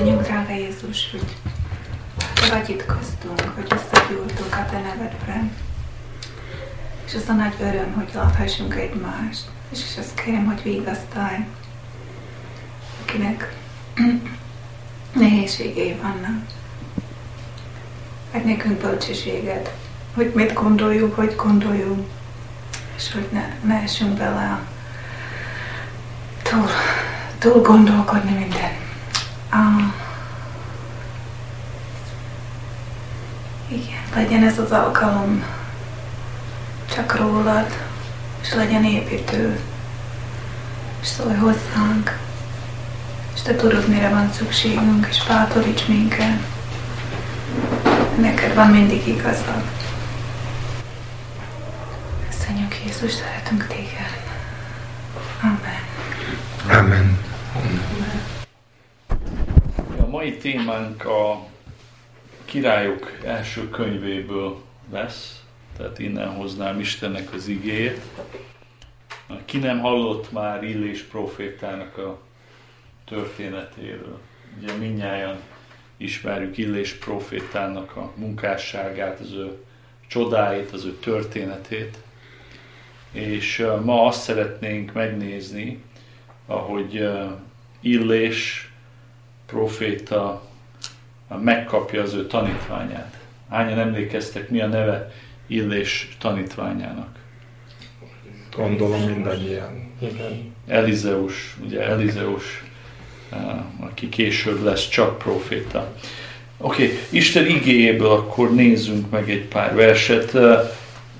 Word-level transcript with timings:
Köszönjük, 0.00 0.22
drága 0.22 0.52
Jézus, 0.52 1.10
hogy 1.10 1.36
te 2.34 2.56
vagy 2.56 2.68
itt 2.68 2.86
köztünk, 2.86 3.40
hogy 3.54 3.66
összegyújtunk 3.68 4.54
a 4.54 4.66
te 4.70 4.78
nevedben. 4.78 5.52
És 7.06 7.14
az 7.14 7.28
a 7.28 7.32
nagy 7.32 7.54
öröm, 7.60 7.92
hogy 7.92 8.08
láthassunk 8.14 8.74
egymást. 8.74 9.44
És, 9.72 9.78
és 9.90 9.98
azt 9.98 10.14
kérem, 10.14 10.46
hogy 10.46 10.62
vigasztalj, 10.62 11.36
akinek 13.02 13.56
nehézségei 15.12 15.94
vannak. 16.02 16.44
Meg 18.32 18.44
nekünk 18.44 18.80
bölcsességet, 18.80 19.74
hogy 20.14 20.32
mit 20.34 20.52
gondoljuk, 20.52 21.14
hogy 21.14 21.34
gondoljuk, 21.36 22.08
és 22.96 23.12
hogy 23.12 23.28
ne, 23.32 23.54
ne 23.64 23.82
essünk 23.82 24.18
bele 24.18 24.60
túl, 26.42 26.68
túl 27.38 27.62
gondolkodni 27.62 28.32
minden. 28.32 28.88
Ah. 29.52 29.82
Igen, 33.68 34.02
legyen 34.20 34.44
ez 34.44 34.58
az 34.58 34.72
alkalom 34.72 35.44
csak 36.94 37.16
rólad, 37.16 37.66
és 38.42 38.54
legyen 38.54 38.84
építő, 38.84 39.60
és 41.00 41.06
szólj 41.06 41.34
hozzánk, 41.34 42.18
és 43.34 43.42
te 43.42 43.54
tudod, 43.54 43.88
mire 43.88 44.08
van 44.08 44.32
szükségünk, 44.32 45.06
és 45.10 45.26
bátoríts 45.26 45.86
minket. 45.86 46.38
Neked 48.20 48.54
van 48.54 48.70
mindig 48.70 49.06
igazad. 49.06 49.62
Köszönjük 52.28 52.76
Jézus, 52.84 53.12
szeretünk 53.12 53.66
téged. 53.66 54.22
Amen. 55.42 55.82
Amen. 56.78 57.18
A 60.00 60.06
mai 60.06 60.36
témánk 60.36 61.04
a 61.04 61.48
királyok 62.50 63.18
első 63.24 63.68
könyvéből 63.68 64.62
lesz, 64.92 65.44
tehát 65.76 65.98
innen 65.98 66.28
hoznám 66.28 66.80
Istennek 66.80 67.32
az 67.32 67.48
igéjét. 67.48 68.00
Ki 69.44 69.58
nem 69.58 69.80
hallott 69.80 70.32
már 70.32 70.62
Illés 70.62 71.02
profétának 71.02 71.98
a 71.98 72.20
történetéről. 73.04 74.20
Ugye 74.58 74.72
minnyáján 74.72 75.40
ismerjük 75.96 76.58
Illés 76.58 76.92
profétának 76.92 77.96
a 77.96 78.12
munkásságát, 78.16 79.20
az 79.20 79.32
ő 79.32 79.64
csodáit, 80.06 80.70
az 80.70 80.84
ő 80.84 80.92
történetét. 80.92 81.98
És 83.12 83.66
ma 83.84 84.06
azt 84.06 84.22
szeretnénk 84.22 84.92
megnézni, 84.92 85.82
ahogy 86.46 87.08
Illés 87.80 88.72
proféta 89.46 90.49
megkapja 91.36 92.02
az 92.02 92.14
ő 92.14 92.26
tanítványát. 92.26 93.18
Hányan 93.50 93.78
emlékeztek, 93.78 94.50
mi 94.50 94.60
a 94.60 94.66
neve 94.66 95.12
Illés 95.46 96.16
tanítványának? 96.20 97.08
Gondolom 98.56 99.00
mindannyian. 99.00 99.92
Igen. 99.98 100.54
Elizeus, 100.66 101.56
ugye 101.64 101.82
Elizeus, 101.82 102.64
aki 103.80 104.08
később 104.08 104.62
lesz 104.62 104.88
csak 104.88 105.18
proféta. 105.18 105.92
Oké, 106.58 106.84
okay. 106.84 106.98
Isten 107.10 107.46
igéjéből 107.46 108.10
akkor 108.10 108.54
nézzünk 108.54 109.10
meg 109.10 109.30
egy 109.30 109.44
pár 109.44 109.74
verset. 109.74 110.34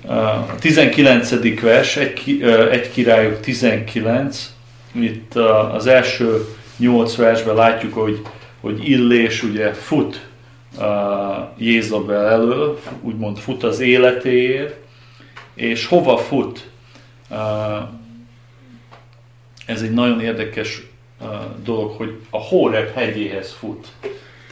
A 0.07 0.55
19. 0.59 1.59
vers, 1.61 1.97
egy, 1.97 2.41
egy 2.71 2.91
királyok 2.91 3.39
19, 3.39 4.53
itt 4.91 5.35
az 5.71 5.87
első 5.87 6.45
nyolc 6.77 7.15
versben 7.15 7.55
látjuk, 7.55 7.93
hogy, 7.93 8.21
hogy 8.61 8.89
Illés 8.89 9.43
ugye 9.43 9.73
fut 9.73 10.29
Jézabel 11.57 12.25
elől, 12.25 12.79
úgymond 13.01 13.37
fut 13.37 13.63
az 13.63 13.79
életéért, 13.79 14.75
és 15.53 15.85
hova 15.85 16.17
fut? 16.17 16.69
Ez 19.65 19.81
egy 19.81 19.91
nagyon 19.91 20.21
érdekes 20.21 20.81
dolog, 21.63 21.91
hogy 21.91 22.19
a 22.29 22.37
Hóreb 22.37 22.93
hegyéhez 22.93 23.51
fut. 23.51 23.87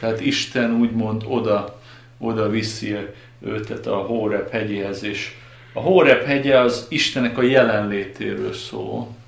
Tehát 0.00 0.20
Isten 0.20 0.74
úgymond 0.74 1.22
oda, 1.26 1.80
oda 2.18 2.48
viszi 2.48 2.96
őt 3.40 3.86
a 3.86 3.96
Hóreb 3.96 4.50
hegyéhez, 4.50 5.02
és 5.02 5.34
a 5.72 5.80
Hóreb 5.80 6.24
hegye 6.24 6.58
az 6.58 6.86
Istenek 6.88 7.38
a 7.38 7.42
jelenlétéről 7.42 8.52
szól 8.52 9.18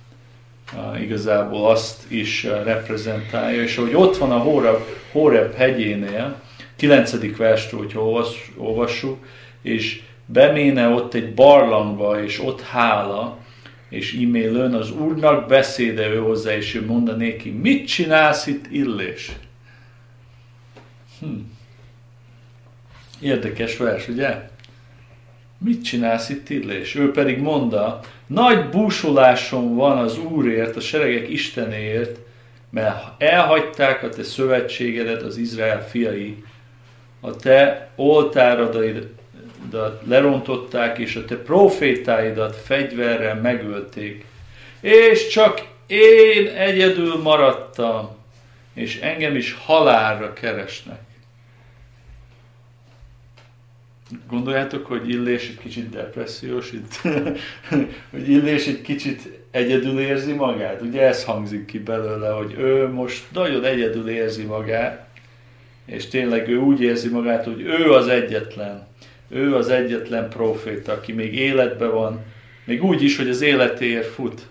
igazából 1.01 1.71
azt 1.71 2.11
is 2.11 2.45
reprezentálja, 2.45 3.63
és 3.63 3.77
ahogy 3.77 3.95
ott 3.95 4.17
van 4.17 4.31
a 4.31 4.39
Horeb, 4.39 4.79
Horeb 5.13 5.55
hegyénél, 5.55 6.41
9. 6.77 7.37
verstől, 7.37 7.81
hogy 7.81 7.97
olvassuk, 8.57 9.27
és 9.63 10.03
beméne 10.27 10.89
ott 10.89 11.15
egy 11.15 11.35
barlangba, 11.35 12.23
és 12.23 12.41
ott 12.41 12.61
hála, 12.61 13.39
és 13.89 14.13
imélőn 14.13 14.75
az 14.75 14.91
Úrnak 14.91 15.49
beszéde 15.49 16.09
ő 16.09 16.19
hozzá, 16.19 16.57
és 16.57 16.75
ő 16.75 16.87
mondta 16.87 17.17
neki, 17.17 17.51
mit 17.51 17.87
csinálsz 17.87 18.47
itt 18.47 18.67
illés? 18.71 19.33
Hm. 21.21 21.27
Érdekes 23.21 23.77
vers, 23.77 24.09
ugye? 24.09 24.51
Mit 25.65 25.85
csinálsz 25.85 26.29
itt 26.29 26.49
illés? 26.49 26.95
Ő 26.95 27.11
pedig 27.11 27.39
mondta, 27.39 28.01
nagy 28.27 28.69
búsulásom 28.69 29.75
van 29.75 29.99
az 29.99 30.19
Úrért, 30.19 30.77
a 30.77 30.81
seregek 30.81 31.29
Istenéért, 31.29 32.19
mert 32.71 33.23
elhagyták 33.23 34.03
a 34.03 34.09
te 34.09 34.23
szövetségedet, 34.23 35.23
az 35.23 35.37
Izrael 35.37 35.89
fiai, 35.89 36.45
a 37.21 37.37
te 37.37 37.91
oltáraidat 37.97 39.07
lerontották, 40.05 40.99
és 40.99 41.17
a 41.17 41.25
te 41.25 41.37
profétáidat 41.37 42.57
fegyverrel 42.57 43.35
megölték. 43.35 44.25
És 44.81 45.29
csak 45.29 45.67
én 45.87 46.47
egyedül 46.47 47.23
maradtam, 47.23 48.17
és 48.75 49.01
engem 49.01 49.37
is 49.37 49.57
halálra 49.65 50.33
keresnek. 50.33 51.01
Gondoljátok, 54.29 54.87
hogy 54.87 55.09
Illés 55.09 55.49
egy 55.49 55.59
kicsit 55.59 55.91
depressziós 55.91 56.73
itt? 56.73 56.95
hogy 58.11 58.29
Illés 58.29 58.67
egy 58.67 58.83
kicsit 58.83 59.29
egyedül 59.51 60.01
érzi 60.01 60.33
magát? 60.33 60.81
Ugye 60.81 61.01
ez 61.01 61.25
hangzik 61.25 61.65
ki 61.65 61.79
belőle, 61.79 62.29
hogy 62.29 62.55
ő 62.59 62.89
most 62.89 63.25
nagyon 63.33 63.65
egyedül 63.65 64.09
érzi 64.09 64.43
magát, 64.43 65.07
és 65.87 66.07
tényleg 66.07 66.49
ő 66.49 66.57
úgy 66.57 66.81
érzi 66.81 67.09
magát, 67.09 67.45
hogy 67.45 67.61
ő 67.61 67.93
az 67.93 68.09
egyetlen. 68.09 68.87
Ő 69.29 69.55
az 69.55 69.69
egyetlen 69.69 70.29
proféta, 70.29 70.93
aki 70.93 71.13
még 71.13 71.35
életben 71.35 71.91
van, 71.91 72.21
még 72.65 72.85
úgy 72.85 73.03
is, 73.03 73.17
hogy 73.17 73.29
az 73.29 73.41
életéért 73.41 74.07
fut. 74.07 74.47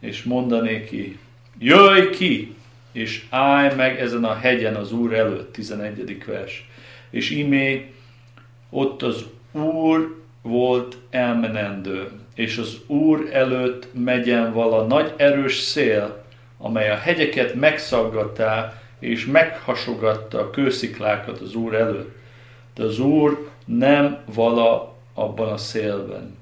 És 0.00 0.22
mondanék 0.22 0.88
ki, 0.88 1.18
jöjj 1.58 2.10
ki, 2.10 2.54
és 2.92 3.24
állj 3.30 3.74
meg 3.74 4.00
ezen 4.00 4.24
a 4.24 4.34
hegyen 4.34 4.74
az 4.74 4.92
Úr 4.92 5.14
előtt, 5.14 5.52
11. 5.52 6.24
vers 6.26 6.66
és 7.12 7.30
imé 7.30 7.92
ott 8.70 9.02
az 9.02 9.24
Úr 9.52 10.20
volt 10.42 10.96
elmenendő, 11.10 12.08
és 12.34 12.58
az 12.58 12.76
Úr 12.86 13.28
előtt 13.32 13.86
megyen 13.92 14.52
vala 14.52 14.86
nagy 14.86 15.12
erős 15.16 15.58
szél, 15.58 16.24
amely 16.58 16.90
a 16.90 16.96
hegyeket 16.96 17.54
megszaggattá, 17.54 18.82
és 18.98 19.26
meghasogatta 19.26 20.38
a 20.38 20.50
kősziklákat 20.50 21.40
az 21.40 21.54
Úr 21.54 21.74
előtt. 21.74 22.14
De 22.74 22.84
az 22.84 22.98
Úr 22.98 23.48
nem 23.64 24.18
vala 24.34 24.96
abban 25.14 25.52
a 25.52 25.56
szélben. 25.56 26.36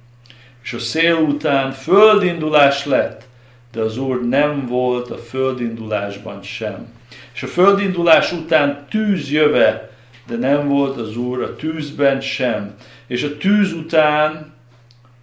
És 0.63 0.73
a 0.73 0.79
szél 0.79 1.15
után 1.15 1.73
földindulás 1.73 2.85
lett, 2.87 3.25
de 3.73 3.81
az 3.81 3.99
Úr 3.99 4.29
nem 4.29 4.67
volt 4.67 5.11
a 5.11 5.19
földindulásban 5.19 6.43
sem. 6.43 6.93
És 7.35 7.43
a 7.43 7.47
földindulás 7.47 8.33
után 8.33 8.87
tűz 8.91 9.31
jöve 9.31 9.90
de 10.31 10.37
nem 10.37 10.69
volt 10.69 10.97
az 10.97 11.17
Úr 11.17 11.43
a 11.43 11.57
tűzben 11.57 12.21
sem. 12.21 12.75
És 13.07 13.23
a 13.23 13.37
tűz 13.37 13.73
után 13.73 14.55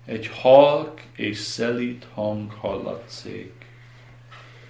egy 0.05 0.27
halk 0.27 1.01
és 1.15 1.37
szelít 1.37 2.07
hang 2.13 2.51
hallatszik. 2.51 3.53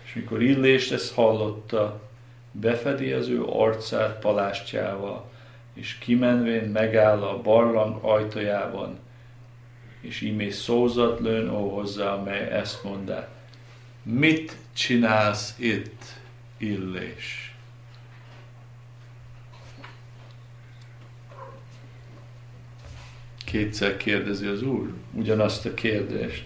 És 0.05 0.13
mikor 0.13 0.41
Illést 0.41 0.91
ezt 0.91 1.13
hallotta, 1.13 2.01
befedi 2.51 3.11
az 3.11 3.27
ő 3.27 3.43
arcát 3.43 4.19
palástjával, 4.19 5.29
és 5.73 5.97
kimenvén 5.97 6.69
megáll 6.69 7.23
a 7.23 7.41
barlang 7.41 8.03
ajtajában, 8.03 8.99
és 10.01 10.21
imé 10.21 10.49
szózat 10.49 11.19
lőn 11.19 11.49
ó 11.49 11.69
hozzá, 11.75 12.13
amely 12.13 12.51
ezt 12.51 12.83
mondta, 12.83 13.27
mit 14.03 14.57
csinálsz 14.73 15.55
itt, 15.59 16.01
Illés? 16.57 17.46
Kétszer 23.51 23.97
kérdezi 23.97 24.45
az 24.45 24.61
Úr 24.61 24.87
ugyanazt 25.13 25.65
a 25.65 25.73
kérdést. 25.73 26.43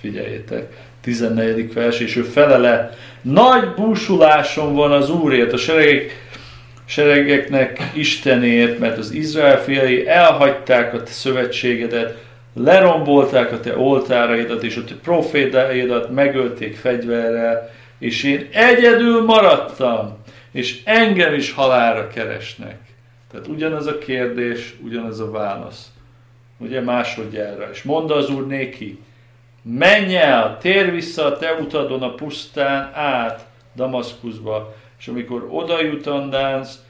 figyeljétek, 0.00 0.76
14. 1.00 1.72
vers, 1.72 2.00
és 2.00 2.16
ő 2.16 2.22
felele, 2.22 2.96
nagy 3.22 3.74
búsuláson 3.74 4.74
van 4.74 4.92
az 4.92 5.10
Úrért, 5.10 5.52
a 5.52 5.56
seregek, 5.56 6.28
seregeknek 6.84 7.90
Istenért, 7.94 8.78
mert 8.78 8.98
az 8.98 9.10
Izrael 9.10 9.62
fiai 9.62 10.06
elhagyták 10.06 10.94
a 10.94 11.02
te 11.02 11.10
szövetségedet, 11.10 12.24
lerombolták 12.54 13.52
a 13.52 13.60
te 13.60 13.78
oltáraidat, 13.78 14.62
és 14.62 14.76
a 14.76 14.84
te 14.84 14.94
profétáidat 15.02 16.10
megölték 16.10 16.76
fegyverrel, 16.76 17.70
és 17.98 18.22
én 18.22 18.48
egyedül 18.52 19.24
maradtam, 19.24 20.18
és 20.52 20.80
engem 20.84 21.34
is 21.34 21.52
halára 21.52 22.08
keresnek. 22.08 22.76
Tehát 23.30 23.46
ugyanaz 23.46 23.86
a 23.86 23.98
kérdés, 23.98 24.74
ugyanaz 24.82 25.20
a 25.20 25.30
válasz. 25.30 25.86
Ugye 26.58 26.80
másodjára. 26.80 27.70
És 27.70 27.82
mondta 27.82 28.14
az 28.14 28.30
Úr 28.30 28.46
néki, 28.46 28.98
menj 29.62 30.16
el, 30.16 30.58
tér 30.58 30.90
vissza 30.90 31.24
a 31.24 31.36
te 31.36 31.52
utadon 31.52 32.02
a 32.02 32.14
pusztán 32.14 32.90
át 32.94 33.46
Damaszkuszba, 33.74 34.74
és 34.98 35.08
amikor 35.08 35.46
oda 35.50 35.82
jutandánsz, 35.82 36.82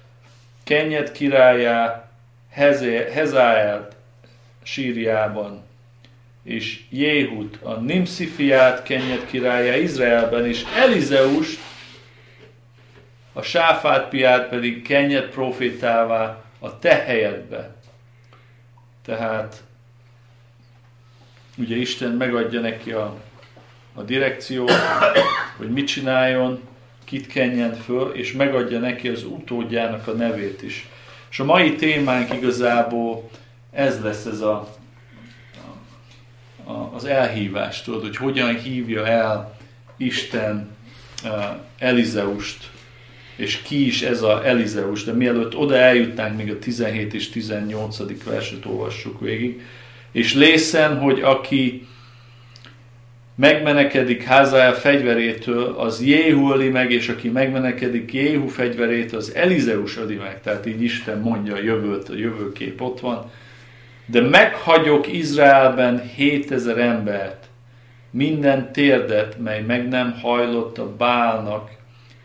Kenyet 0.64 1.12
királyá, 1.12 2.10
Hezáelt 3.12 3.96
sírjában, 4.62 5.62
és 6.42 6.80
Jéhut, 6.90 7.58
a 7.62 7.72
Nimszi 7.72 8.26
fiát, 8.26 8.82
Kenyet 8.82 9.26
királyá 9.26 9.76
Izraelben, 9.76 10.46
és 10.46 10.64
Elizeust, 10.76 11.58
a 13.32 13.42
Sáfát 13.42 14.08
piát 14.08 14.48
pedig 14.48 14.82
Kenyet 14.82 15.30
profétává 15.30 16.44
a 16.58 16.78
te 16.78 16.94
helyedbe. 16.94 17.76
Tehát 19.08 19.62
ugye 21.56 21.76
Isten 21.76 22.10
megadja 22.10 22.60
neki 22.60 22.92
a, 22.92 23.16
a 23.94 24.02
direkciót, 24.02 24.72
hogy 25.56 25.70
mit 25.70 25.86
csináljon, 25.86 26.60
kit 27.04 27.26
kenjen 27.26 27.74
föl, 27.74 28.14
és 28.14 28.32
megadja 28.32 28.78
neki 28.78 29.08
az 29.08 29.24
utódjának 29.24 30.06
a 30.06 30.12
nevét 30.12 30.62
is. 30.62 30.88
És 31.30 31.40
a 31.40 31.44
mai 31.44 31.74
témánk 31.74 32.32
igazából 32.32 33.30
ez 33.70 34.00
lesz 34.00 34.24
ez 34.24 34.40
a, 34.40 34.74
a, 36.64 36.72
az 36.72 37.04
elhívás, 37.04 37.82
tudod, 37.82 38.00
hogy 38.00 38.16
hogyan 38.16 38.58
hívja 38.58 39.06
el 39.06 39.58
Isten 39.96 40.76
uh, 41.24 41.44
Elizeust, 41.78 42.70
és 43.38 43.62
ki 43.62 43.86
is 43.86 44.02
ez 44.02 44.22
a 44.22 44.46
Elizeus, 44.46 45.04
de 45.04 45.12
mielőtt 45.12 45.56
oda 45.56 45.76
eljutnánk, 45.76 46.36
még 46.36 46.50
a 46.50 46.58
17 46.58 47.14
és 47.14 47.30
18. 47.30 48.24
verset 48.24 48.66
olvassuk 48.66 49.20
végig, 49.20 49.60
és 50.12 50.34
lészen, 50.34 50.98
hogy 50.98 51.20
aki 51.20 51.86
megmenekedik 53.34 54.22
Házael 54.22 54.74
fegyverétől, 54.74 55.74
az 55.78 56.02
Jéhu 56.02 56.52
öli 56.52 56.68
meg, 56.68 56.90
és 56.92 57.08
aki 57.08 57.28
megmenekedik 57.28 58.12
Jéhu 58.12 58.46
fegyverétől, 58.46 59.18
az 59.18 59.34
Elizeus 59.34 59.96
öli 59.96 60.14
meg. 60.14 60.40
Tehát 60.42 60.66
így 60.66 60.82
Isten 60.82 61.18
mondja 61.18 61.54
a 61.54 61.62
jövőt, 61.62 62.08
a 62.08 62.14
jövőkép 62.14 62.80
ott 62.80 63.00
van. 63.00 63.30
De 64.06 64.20
meghagyok 64.20 65.12
Izraelben 65.12 66.02
7000 66.16 66.78
embert, 66.78 67.48
minden 68.10 68.72
térdet, 68.72 69.38
mely 69.38 69.62
meg 69.62 69.88
nem 69.88 70.18
hajlott 70.20 70.78
a 70.78 70.96
bálnak, 70.96 71.77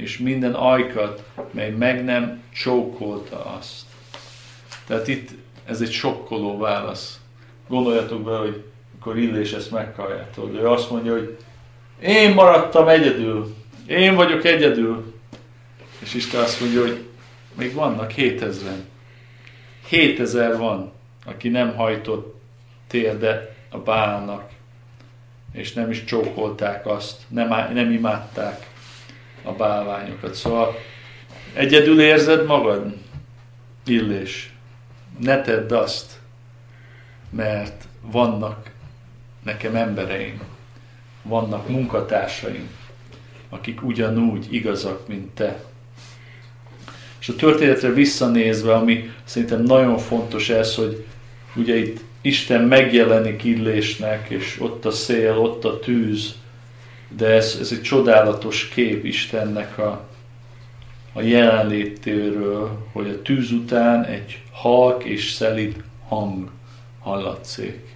és 0.04 0.18
minden 0.18 0.54
ajkat, 0.54 1.24
mely 1.52 1.70
meg 1.70 2.04
nem 2.04 2.42
csókolta 2.54 3.46
azt. 3.46 3.86
Tehát 4.88 5.08
itt 5.08 5.30
ez 5.66 5.82
egy 5.82 5.92
sokkoló 5.92 6.58
válasz. 6.58 7.20
Gondoljatok 7.68 8.24
be, 8.24 8.36
hogy 8.36 8.64
akkor 9.00 9.18
Illés 9.18 9.52
ezt 9.52 9.72
meghalljátok. 9.72 10.54
Ő 10.54 10.68
azt 10.68 10.90
mondja, 10.90 11.12
hogy 11.12 11.38
én 12.02 12.34
maradtam 12.34 12.88
egyedül, 12.88 13.56
én 13.88 14.16
vagyok 14.16 14.46
egyedül. 14.46 15.14
És 16.00 16.14
Isten 16.14 16.42
azt 16.42 16.60
mondja, 16.60 16.82
hogy 16.82 17.08
még 17.58 17.74
vannak 17.74 18.12
7000 18.12 18.74
7000 19.88 20.58
van, 20.58 20.92
aki 21.26 21.50
nem 21.50 21.76
hajtott 21.76 22.36
térde 22.88 23.56
a 23.70 23.78
bálnak, 23.78 24.50
és 25.52 25.74
nem 25.74 25.90
is 25.90 26.04
csókolták 26.04 26.88
azt, 26.88 27.22
nem, 27.28 27.48
nem 27.74 27.92
imádták 27.92 28.72
a 29.44 29.52
bálványokat. 29.52 30.34
Szóval 30.34 30.76
egyedül 31.54 32.02
érzed 32.02 32.46
magad? 32.46 32.94
Illés. 33.86 34.54
Ne 35.20 35.42
tedd 35.42 35.74
azt, 35.74 36.20
mert 37.30 37.84
vannak 38.02 38.72
nekem 39.44 39.76
embereim, 39.76 40.42
vannak 41.22 41.70
munkatársaim, 41.70 42.70
akik 43.50 43.84
ugyanúgy 43.84 44.54
igazak, 44.54 45.08
mint 45.08 45.30
te. 45.30 45.64
És 47.20 47.30
a 47.30 47.36
történetre 47.36 47.90
visszanézve, 47.90 48.74
ami 48.74 49.12
szerintem 49.24 49.62
nagyon 49.64 49.98
fontos 49.98 50.50
ez, 50.50 50.76
hogy 50.76 51.06
ugye 51.56 51.78
itt 51.78 52.00
Isten 52.22 52.62
megjelenik 52.62 53.44
illésnek, 53.44 54.30
és 54.30 54.58
ott 54.60 54.86
a 54.86 54.92
szél, 54.92 55.38
ott 55.38 55.66
a 55.66 55.80
tűz, 55.80 56.36
de 57.18 57.28
ez, 57.28 57.58
ez 57.60 57.72
egy 57.72 57.82
csodálatos 57.82 58.68
kép 58.68 59.06
Istennek 59.06 59.78
a, 59.78 60.08
a 61.14 61.22
jelenlétéről, 61.22 62.88
hogy 62.92 63.10
a 63.10 63.22
tűz 63.22 63.52
után 63.52 64.04
egy 64.04 64.42
halk 64.52 65.04
és 65.04 65.32
szelid 65.32 65.84
hang 66.08 66.50
hallatszik. 67.00 67.96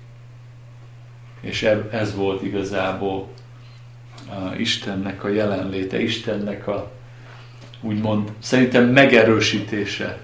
És 1.41 1.63
ez 1.91 2.15
volt 2.15 2.43
igazából 2.43 3.27
Istennek 4.57 5.23
a 5.23 5.29
jelenléte, 5.29 6.01
Istennek 6.01 6.67
a 6.67 6.91
úgymond 7.81 8.31
szerintem 8.39 8.85
megerősítése 8.85 10.19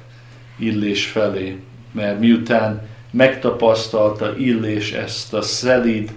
Illés 0.58 1.06
felé. 1.06 1.60
Mert 1.92 2.20
miután 2.20 2.88
megtapasztalta 3.12 4.38
Illés 4.38 4.92
ezt 4.92 5.34
a 5.34 5.42
szelíd 5.42 6.12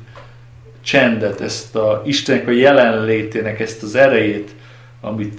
csendet, 0.87 1.41
ezt 1.41 1.77
a 1.77 2.03
Istennek 2.05 2.49
a 2.49 2.51
jelenlétének, 2.51 3.61
ezt 3.61 3.83
az 3.83 3.95
erejét, 3.95 4.51
amit 5.01 5.39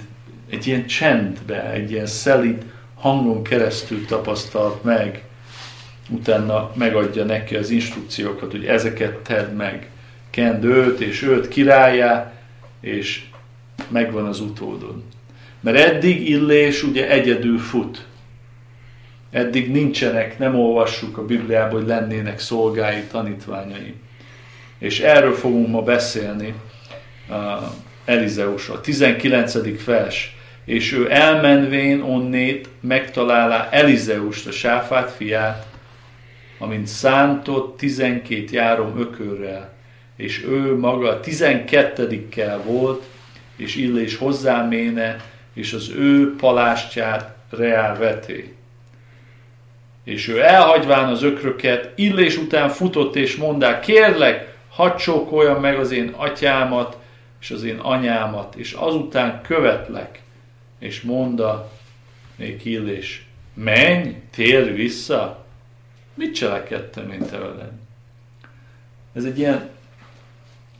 egy 0.50 0.66
ilyen 0.66 0.86
csendbe, 0.86 1.70
egy 1.70 1.90
ilyen 1.90 2.06
szelíd 2.06 2.62
hangon 2.94 3.42
keresztül 3.42 4.06
tapasztalt 4.06 4.84
meg, 4.84 5.22
utána 6.08 6.70
megadja 6.74 7.24
neki 7.24 7.56
az 7.56 7.70
instrukciókat, 7.70 8.50
hogy 8.50 8.64
ezeket 8.64 9.16
tedd 9.16 9.50
meg. 9.50 9.88
Kend 10.30 10.64
őt 10.64 11.00
és 11.00 11.22
őt 11.22 11.48
királyá, 11.48 12.32
és 12.80 13.24
megvan 13.88 14.26
az 14.26 14.40
utódon. 14.40 15.04
Mert 15.60 15.78
eddig 15.78 16.28
Illés 16.28 16.82
ugye 16.82 17.08
egyedül 17.10 17.58
fut. 17.58 18.06
Eddig 19.30 19.70
nincsenek, 19.70 20.38
nem 20.38 20.54
olvassuk 20.58 21.18
a 21.18 21.24
Bibliában, 21.24 21.78
hogy 21.78 21.88
lennének 21.88 22.38
szolgái, 22.38 23.02
tanítványai. 23.10 23.94
És 24.78 25.00
erről 25.00 25.34
fogunk 25.34 25.68
ma 25.68 25.82
beszélni 25.82 26.54
uh, 27.28 27.36
Elizeusról. 28.04 28.80
19. 28.80 29.84
vers. 29.84 30.36
És 30.64 30.92
ő 30.92 31.10
elmenvén 31.10 32.00
onnét 32.00 32.68
megtalálá 32.80 33.68
Elizeust, 33.70 34.46
a 34.46 34.50
sáfát 34.50 35.10
fiát, 35.10 35.66
amint 36.58 36.86
szántott 36.86 37.76
12 37.76 38.44
járom 38.50 38.98
ökörrel, 38.98 39.72
és 40.16 40.44
ő 40.44 40.78
maga 40.78 41.20
12-kel 41.24 42.58
volt, 42.64 43.04
és 43.56 43.76
Illés 43.76 44.16
hozzáméne, 44.16 45.16
és 45.54 45.72
az 45.72 45.90
ő 45.96 46.36
palástját 46.36 47.36
reál 47.50 47.96
veté. 47.96 48.54
És 50.04 50.28
ő 50.28 50.42
elhagyván 50.42 51.08
az 51.08 51.22
ökröket, 51.22 51.92
Illés 51.94 52.36
után 52.36 52.68
futott 52.68 53.16
és 53.16 53.36
mondá, 53.36 53.80
kérlek, 53.80 54.47
hadd 54.78 54.96
csókoljam 54.96 55.60
meg 55.60 55.78
az 55.78 55.90
én 55.90 56.08
atyámat, 56.08 56.98
és 57.40 57.50
az 57.50 57.62
én 57.62 57.78
anyámat, 57.78 58.54
és 58.54 58.72
azután 58.72 59.42
követlek, 59.42 60.22
és 60.78 61.00
monda 61.00 61.70
még 62.36 62.64
Illés, 62.64 63.26
menj, 63.54 64.14
térj 64.30 64.70
vissza, 64.70 65.46
Mit 66.14 66.34
cselekedtem 66.34 67.10
én 67.10 67.18
te 67.18 67.38
veled? 67.38 67.72
Ez 69.12 69.24
egy 69.24 69.38
ilyen 69.38 69.68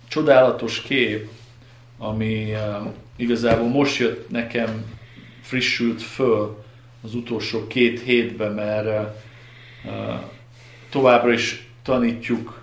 csodálatos 0.09 0.83
kép, 0.83 1.29
ami 1.99 2.53
uh, 2.53 2.93
igazából 3.17 3.69
most 3.69 3.99
jött 3.99 4.31
nekem, 4.31 4.99
frissült 5.41 6.03
föl 6.03 6.65
az 7.03 7.15
utolsó 7.15 7.67
két 7.67 8.01
hétben, 8.01 8.53
mert 8.53 9.17
uh, 9.85 10.21
továbbra 10.91 11.33
is 11.33 11.69
tanítjuk 11.83 12.58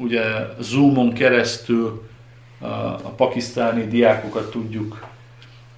ugye 0.00 0.22
Zoomon 0.60 1.12
keresztül 1.12 2.08
a 3.02 3.08
pakisztáni 3.16 3.86
diákokat 3.86 4.50
tudjuk, 4.50 5.06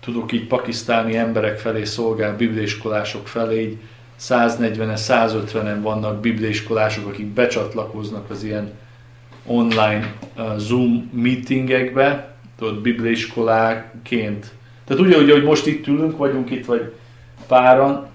tudok 0.01 0.33
így 0.33 0.47
pakisztáni 0.47 1.17
emberek 1.17 1.59
felé 1.59 1.85
szolgálni, 1.85 2.37
bibliaiskolások 2.37 3.29
felé, 3.29 3.61
így 3.61 3.79
140-en, 4.21 4.97
150-en 4.97 5.79
vannak 5.81 6.21
bibliaiskolások, 6.21 7.07
akik 7.07 7.27
becsatlakoznak 7.27 8.31
az 8.31 8.45
ilyen 8.45 8.73
online 9.47 10.15
Zoom 10.57 11.11
meetingekbe, 11.13 12.35
tudod, 12.59 12.81
bibliaiskoláként. 12.81 14.53
Tehát 14.85 15.03
úgy, 15.03 15.31
hogy 15.31 15.45
most 15.45 15.67
itt 15.67 15.87
ülünk, 15.87 16.17
vagyunk 16.17 16.51
itt, 16.51 16.65
vagy 16.65 16.93
páran, 17.47 18.07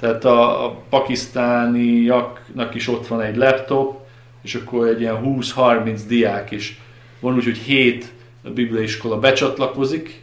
tehát 0.00 0.24
a, 0.24 0.64
a 0.64 0.70
pakisztániaknak 0.88 2.74
is 2.74 2.88
ott 2.88 3.06
van 3.06 3.20
egy 3.20 3.36
laptop, 3.36 4.01
és 4.42 4.54
akkor 4.54 4.86
egy 4.86 5.00
ilyen 5.00 5.20
20-30 5.24 6.00
diák 6.08 6.50
is. 6.50 6.80
Van 7.20 7.34
úgy, 7.34 7.44
hogy 7.44 7.58
7 7.58 8.12
bibliaiskola 8.42 9.18
becsatlakozik, 9.18 10.22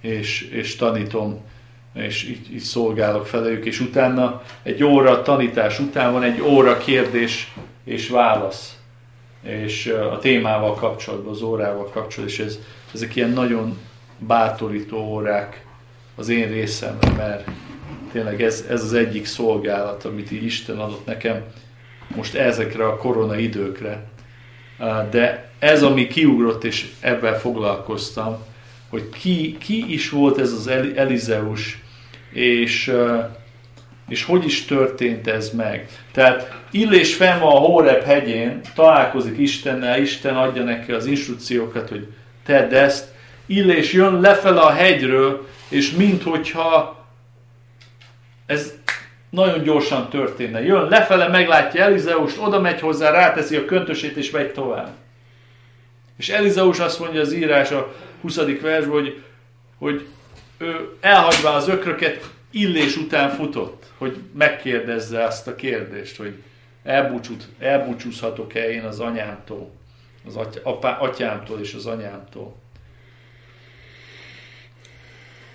és, 0.00 0.42
és 0.42 0.76
tanítom, 0.76 1.40
és 1.94 2.28
így, 2.28 2.52
így 2.52 2.60
szolgálok 2.60 3.26
felejük, 3.26 3.64
és 3.64 3.80
utána 3.80 4.42
egy 4.62 4.84
óra 4.84 5.22
tanítás 5.22 5.78
után 5.78 6.12
van 6.12 6.22
egy 6.22 6.40
óra 6.40 6.78
kérdés 6.78 7.52
és 7.84 8.08
válasz, 8.08 8.78
és 9.42 9.86
a 9.86 10.18
témával 10.18 10.74
kapcsolatban, 10.74 11.32
az 11.32 11.42
órával 11.42 11.84
kapcsolatban, 11.84 12.28
és 12.28 12.38
ez, 12.38 12.58
ezek 12.94 13.16
ilyen 13.16 13.30
nagyon 13.30 13.78
bátorító 14.18 14.98
órák 14.98 15.66
az 16.16 16.28
én 16.28 16.48
részemre, 16.48 17.10
mert 17.16 17.48
tényleg 18.12 18.42
ez, 18.42 18.64
ez 18.68 18.82
az 18.82 18.92
egyik 18.92 19.26
szolgálat, 19.26 20.04
amit 20.04 20.30
így 20.30 20.44
Isten 20.44 20.78
adott 20.78 21.06
nekem 21.06 21.44
most 22.16 22.34
ezekre 22.34 22.86
a 22.86 22.96
korona 22.96 23.38
időkre. 23.38 24.02
De 25.10 25.50
ez, 25.58 25.82
ami 25.82 26.06
kiugrott, 26.06 26.64
és 26.64 26.90
ebben 27.00 27.38
foglalkoztam, 27.38 28.44
hogy 28.88 29.08
ki, 29.08 29.56
ki 29.58 29.92
is 29.92 30.10
volt 30.10 30.38
ez 30.38 30.52
az 30.52 30.66
Elizeus, 30.94 31.82
és, 32.32 32.92
és 34.08 34.24
hogy 34.24 34.44
is 34.44 34.64
történt 34.64 35.26
ez 35.26 35.50
meg. 35.50 35.88
Tehát 36.12 36.58
Illés 36.70 37.14
fenn 37.14 37.38
van 37.40 37.56
a 37.56 37.58
Hórep 37.58 38.04
hegyén, 38.04 38.60
találkozik 38.74 39.38
Istennel, 39.38 40.00
Isten 40.00 40.36
adja 40.36 40.62
neki 40.62 40.92
az 40.92 41.06
instrukciókat, 41.06 41.88
hogy 41.88 42.06
tedd 42.44 42.74
ezt. 42.74 43.08
Illés 43.46 43.92
jön 43.92 44.20
lefele 44.20 44.60
a 44.60 44.70
hegyről, 44.70 45.46
és 45.68 45.90
minthogyha 45.90 47.06
ez 48.46 48.72
nagyon 49.30 49.62
gyorsan 49.62 50.08
történne. 50.08 50.62
Jön 50.62 50.88
lefele, 50.88 51.28
meglátja 51.28 51.82
Elizeust, 51.82 52.38
oda 52.38 52.60
megy 52.60 52.80
hozzá, 52.80 53.10
ráteszi 53.10 53.56
a 53.56 53.64
köntösét, 53.64 54.16
és 54.16 54.30
megy 54.30 54.52
tovább. 54.52 54.90
És 56.16 56.28
Elizeus 56.28 56.78
azt 56.78 56.98
mondja 56.98 57.20
az 57.20 57.32
írás 57.32 57.70
a 57.70 57.94
20. 58.20 58.36
versben, 58.60 58.90
hogy, 58.90 59.22
hogy 59.78 60.06
ő 60.58 60.96
elhagyva 61.00 61.52
az 61.52 61.68
ökröket, 61.68 62.30
illés 62.50 62.96
után 62.96 63.30
futott, 63.30 63.84
hogy 63.98 64.16
megkérdezze 64.32 65.24
azt 65.24 65.46
a 65.46 65.54
kérdést, 65.54 66.16
hogy 66.16 66.42
elbúcsút, 66.82 67.48
elbúcsúzhatok-e 67.58 68.70
én 68.70 68.84
az 68.84 69.00
anyámtól, 69.00 69.70
az 70.26 70.38
apá, 70.62 70.98
atyámtól 70.98 71.60
és 71.60 71.74
az 71.74 71.86
anyámtól. 71.86 72.56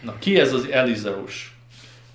Na, 0.02 0.16
ki 0.20 0.40
ez 0.40 0.54
az 0.54 0.68
Elizeus? 0.68 1.55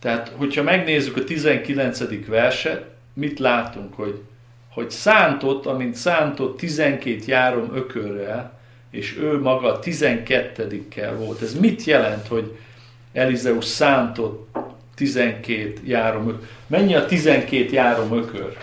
Tehát, 0.00 0.32
hogyha 0.36 0.62
megnézzük 0.62 1.16
a 1.16 1.24
19. 1.24 2.26
verset, 2.26 2.84
mit 3.14 3.38
látunk, 3.38 3.94
hogy, 3.94 4.22
hogy 4.70 4.90
szántott, 4.90 5.66
amint 5.66 5.94
szántott 5.94 6.58
12 6.58 7.22
járom 7.26 7.70
ökörrel, 7.74 8.58
és 8.90 9.16
ő 9.18 9.40
maga 9.40 9.78
12-kel 9.82 11.12
volt. 11.16 11.42
Ez 11.42 11.54
mit 11.54 11.84
jelent, 11.84 12.26
hogy 12.26 12.56
Elizeus 13.12 13.64
szántott 13.64 14.56
12 14.94 15.72
járom 15.84 16.28
ökör? 16.28 16.48
Mennyi 16.66 16.94
a 16.94 17.06
12 17.06 17.72
járom 17.72 18.12
ökör? 18.12 18.56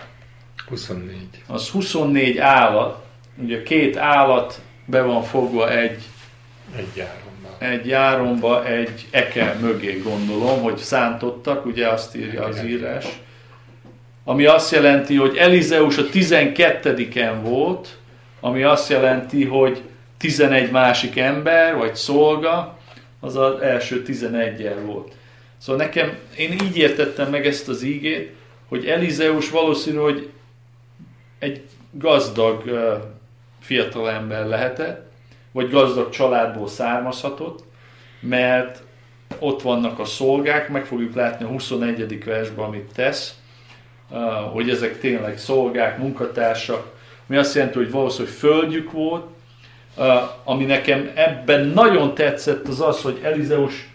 24. 0.68 1.16
Az 1.46 1.68
24 1.68 2.38
állat, 2.38 3.06
ugye 3.36 3.62
két 3.62 3.96
állat 3.96 4.60
be 4.84 5.02
van 5.02 5.22
fogva 5.22 5.70
egy, 5.70 6.02
egy 6.76 6.96
járomba. 6.96 7.27
Egy 7.58 7.86
járomba, 7.86 8.66
egy 8.66 9.06
ekel 9.10 9.58
mögé 9.60 10.00
gondolom, 10.04 10.62
hogy 10.62 10.76
szántottak, 10.76 11.66
ugye 11.66 11.88
azt 11.88 12.16
írja 12.16 12.44
az 12.44 12.64
írás. 12.64 13.06
Ami 14.24 14.44
azt 14.44 14.72
jelenti, 14.72 15.16
hogy 15.16 15.36
Elizeus 15.36 15.98
a 15.98 16.02
12-en 16.02 17.34
volt, 17.42 17.98
ami 18.40 18.62
azt 18.62 18.90
jelenti, 18.90 19.44
hogy 19.44 19.82
11 20.16 20.70
másik 20.70 21.16
ember, 21.16 21.76
vagy 21.76 21.94
szolga, 21.94 22.78
az 23.20 23.36
az 23.36 23.60
első 23.60 24.02
11 24.02 24.74
volt. 24.84 25.12
Szóval 25.58 25.84
nekem, 25.84 26.16
én 26.36 26.52
így 26.52 26.76
értettem 26.76 27.30
meg 27.30 27.46
ezt 27.46 27.68
az 27.68 27.82
ígét, 27.82 28.34
hogy 28.68 28.86
Elizeus 28.86 29.50
valószínű, 29.50 29.96
hogy 29.96 30.30
egy 31.38 31.62
gazdag 31.90 32.62
fiatalember 33.60 34.46
lehetett, 34.46 35.07
vagy 35.58 35.70
gazdag 35.70 36.10
családból 36.10 36.68
származhatott, 36.68 37.64
mert 38.20 38.82
ott 39.38 39.62
vannak 39.62 39.98
a 39.98 40.04
szolgák, 40.04 40.68
meg 40.68 40.84
fogjuk 40.84 41.14
látni 41.14 41.44
a 41.44 41.48
21. 41.48 42.24
versben, 42.24 42.64
amit 42.64 42.92
tesz, 42.94 43.38
hogy 44.52 44.70
ezek 44.70 44.98
tényleg 44.98 45.38
szolgák, 45.38 45.98
munkatársak, 45.98 46.96
mi 47.26 47.36
azt 47.36 47.54
jelenti, 47.54 47.78
hogy 47.78 47.90
valószínűleg 47.90 48.36
földjük 48.36 48.92
volt, 48.92 49.26
ami 50.44 50.64
nekem 50.64 51.10
ebben 51.14 51.66
nagyon 51.66 52.14
tetszett, 52.14 52.68
az 52.68 52.80
az, 52.80 53.02
hogy 53.02 53.20
Elizeus 53.22 53.88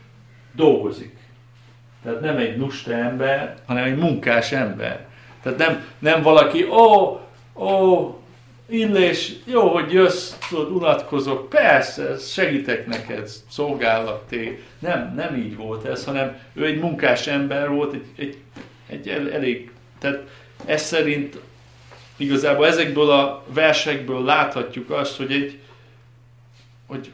dolgozik. 0.55 1.17
Tehát 2.03 2.21
nem 2.21 2.37
egy 2.37 2.57
lusta 2.57 2.93
ember, 2.93 3.55
hanem 3.65 3.83
egy 3.83 3.97
munkás 3.97 4.51
ember. 4.51 5.05
Tehát 5.43 5.57
nem, 5.57 5.85
nem 5.99 6.21
valaki, 6.21 6.63
ó, 6.63 7.19
ó, 7.55 8.17
Illés, 8.73 9.31
jó, 9.45 9.73
hogy 9.73 9.91
jössz, 9.91 10.33
tudod, 10.49 10.71
unatkozok, 10.71 11.49
persze, 11.49 12.17
segítek 12.17 12.85
neked, 12.85 13.29
szolgálaté. 13.49 14.63
Nem, 14.79 15.13
nem 15.15 15.35
így 15.35 15.55
volt 15.55 15.85
ez, 15.85 16.05
hanem 16.05 16.39
ő 16.53 16.65
egy 16.65 16.79
munkás 16.79 17.27
ember 17.27 17.69
volt, 17.69 17.93
egy, 17.93 18.05
egy, 18.15 18.37
egy 18.87 19.09
el, 19.09 19.31
elég, 19.31 19.71
tehát 19.99 20.23
ez 20.65 20.81
szerint 20.81 21.39
igazából 22.17 22.67
ezekből 22.67 23.11
a 23.11 23.43
versekből 23.47 24.23
láthatjuk 24.23 24.89
azt, 24.89 25.17
hogy 25.17 25.31
egy, 25.31 25.59
hogy 26.87 27.11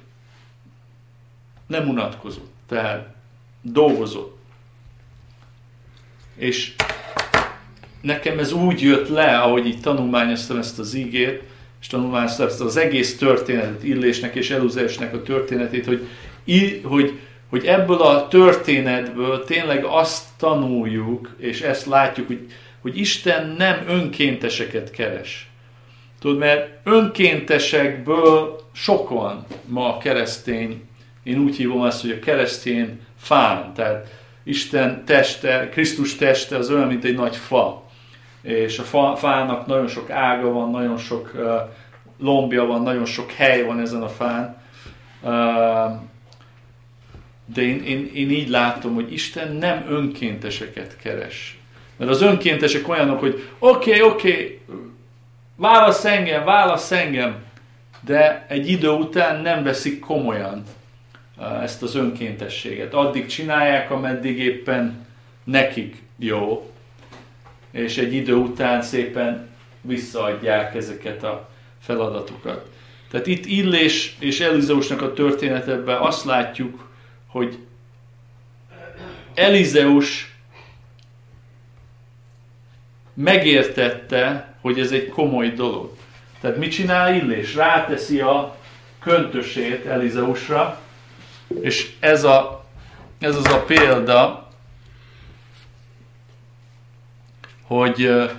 nem 1.67 1.89
unatkozott, 1.89 2.51
tehát 2.67 3.07
dolgozott. 3.61 4.37
És 6.35 6.75
nekem 8.01 8.39
ez 8.39 8.51
úgy 8.51 8.81
jött 8.81 9.09
le, 9.09 9.37
ahogy 9.37 9.65
így 9.65 9.79
tanulmányoztam 9.79 10.57
ezt 10.57 10.79
az 10.79 10.93
ígét, 10.93 11.43
és 11.81 11.87
tanulmányoztam 11.87 12.47
ezt 12.47 12.61
az 12.61 12.77
egész 12.77 13.17
történetet, 13.17 13.83
Illésnek 13.83 14.35
és 14.35 14.49
Eluzesnek 14.49 15.13
a 15.13 15.21
történetét, 15.21 15.85
hogy, 15.85 16.07
hogy, 16.83 17.19
hogy 17.49 17.65
ebből 17.65 18.01
a 18.01 18.27
történetből 18.27 19.43
tényleg 19.43 19.83
azt 19.83 20.23
tanuljuk, 20.37 21.35
és 21.37 21.61
ezt 21.61 21.85
látjuk, 21.85 22.27
hogy, 22.27 22.45
hogy 22.81 22.97
Isten 22.97 23.55
nem 23.57 23.83
önkénteseket 23.87 24.91
keres. 24.91 25.49
Tudod, 26.19 26.37
mert 26.37 26.69
önkéntesekből 26.83 28.59
sokan 28.73 29.45
ma 29.65 29.95
a 29.95 29.97
keresztény, 29.97 30.81
én 31.23 31.39
úgy 31.39 31.55
hívom 31.55 31.85
ezt, 31.85 32.01
hogy 32.01 32.11
a 32.11 32.19
keresztény 32.19 32.99
fán, 33.17 33.73
tehát 33.73 34.07
Isten 34.43 35.05
teste, 35.05 35.69
Krisztus 35.69 36.15
teste 36.15 36.57
az 36.57 36.69
olyan, 36.69 36.87
mint 36.87 37.03
egy 37.03 37.15
nagy 37.15 37.35
fa 37.35 37.88
és 38.41 38.79
a 38.79 38.83
fa, 38.83 39.15
fának 39.15 39.65
nagyon 39.65 39.87
sok 39.87 40.09
ága 40.09 40.51
van, 40.51 40.69
nagyon 40.69 40.97
sok 40.97 41.31
uh, 41.35 41.43
lombja 42.19 42.65
van, 42.65 42.81
nagyon 42.81 43.05
sok 43.05 43.31
hely 43.31 43.63
van 43.63 43.79
ezen 43.79 44.01
a 44.01 44.09
fán. 44.09 44.57
Uh, 45.21 46.07
de 47.53 47.61
én, 47.61 47.83
én, 47.83 48.11
én 48.13 48.29
így 48.29 48.49
látom, 48.49 48.93
hogy 48.93 49.13
Isten 49.13 49.51
nem 49.51 49.85
önkénteseket 49.89 50.97
keres. 50.97 51.59
Mert 51.97 52.11
az 52.11 52.21
önkéntesek 52.21 52.87
olyanok, 52.87 53.19
hogy 53.19 53.49
oké, 53.59 53.89
okay, 53.89 54.01
oké, 54.01 54.31
okay, 54.31 54.59
válasz 55.55 56.05
engem, 56.05 56.43
válasz 56.43 56.91
engem, 56.91 57.35
de 58.01 58.45
egy 58.47 58.69
idő 58.69 58.89
után 58.89 59.41
nem 59.41 59.63
veszik 59.63 59.99
komolyan 59.99 60.63
ezt 61.61 61.83
az 61.83 61.95
önkéntességet. 61.95 62.93
Addig 62.93 63.25
csinálják, 63.25 63.91
ameddig 63.91 64.39
éppen 64.39 65.05
nekik 65.43 66.03
jó, 66.17 66.71
és 67.71 67.97
egy 67.97 68.13
idő 68.13 68.33
után 68.33 68.81
szépen 68.81 69.49
visszaadják 69.81 70.75
ezeket 70.75 71.23
a 71.23 71.49
feladatokat. 71.81 72.69
Tehát 73.11 73.27
itt 73.27 73.45
Illés 73.45 74.15
és 74.19 74.39
Elizeusnak 74.39 75.01
a 75.01 75.13
történetében 75.13 75.97
azt 75.97 76.25
látjuk, 76.25 76.89
hogy 77.27 77.57
Elizeus 79.33 80.35
megértette, 83.13 84.53
hogy 84.61 84.79
ez 84.79 84.91
egy 84.91 85.07
komoly 85.07 85.49
dolog. 85.49 85.95
Tehát 86.41 86.57
mit 86.57 86.71
csinál 86.71 87.15
Illés? 87.15 87.55
Ráteszi 87.55 88.19
a 88.19 88.57
köntösét 88.99 89.85
Elizeusra, 89.85 90.79
és 91.61 91.91
ez, 91.99 92.23
a, 92.23 92.65
ez 93.19 93.35
az 93.35 93.45
a 93.45 93.63
példa, 93.63 94.48
hogy 97.69 98.29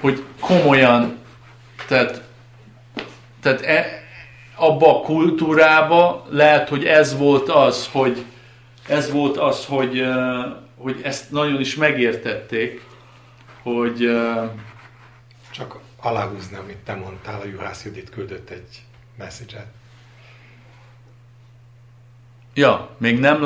hogy 0.00 0.22
komolyan, 0.40 1.18
tehát, 1.86 2.22
tehát 3.40 3.60
e, 3.60 4.02
abba 4.54 4.98
a 4.98 5.02
kultúrába 5.04 6.26
lehet, 6.30 6.68
hogy 6.68 6.84
ez 6.84 7.16
volt 7.16 7.48
az, 7.48 7.88
hogy 7.92 8.24
ez 8.88 9.10
volt 9.10 9.36
az, 9.36 9.64
hogy, 9.64 10.06
hogy 10.76 11.00
ezt 11.02 11.30
nagyon 11.30 11.60
is 11.60 11.74
megértették, 11.74 12.84
hogy 13.62 14.10
csak 15.50 15.78
aláhúzni, 16.00 16.56
amit 16.56 16.76
te 16.76 16.94
mondtál, 16.94 17.40
a 17.40 17.46
Juhász 17.46 17.84
Judit 17.84 18.10
küldött 18.10 18.50
egy 18.50 18.82
message 19.18 19.66
Ja, 22.54 22.88
még 22.96 23.18
nem 23.18 23.42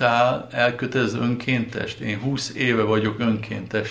láttál 0.00 0.48
elkötelező 0.50 1.20
önkéntest? 1.20 2.00
Én 2.00 2.18
20 2.18 2.52
éve 2.56 2.82
vagyok 2.82 3.18
önkéntes. 3.18 3.88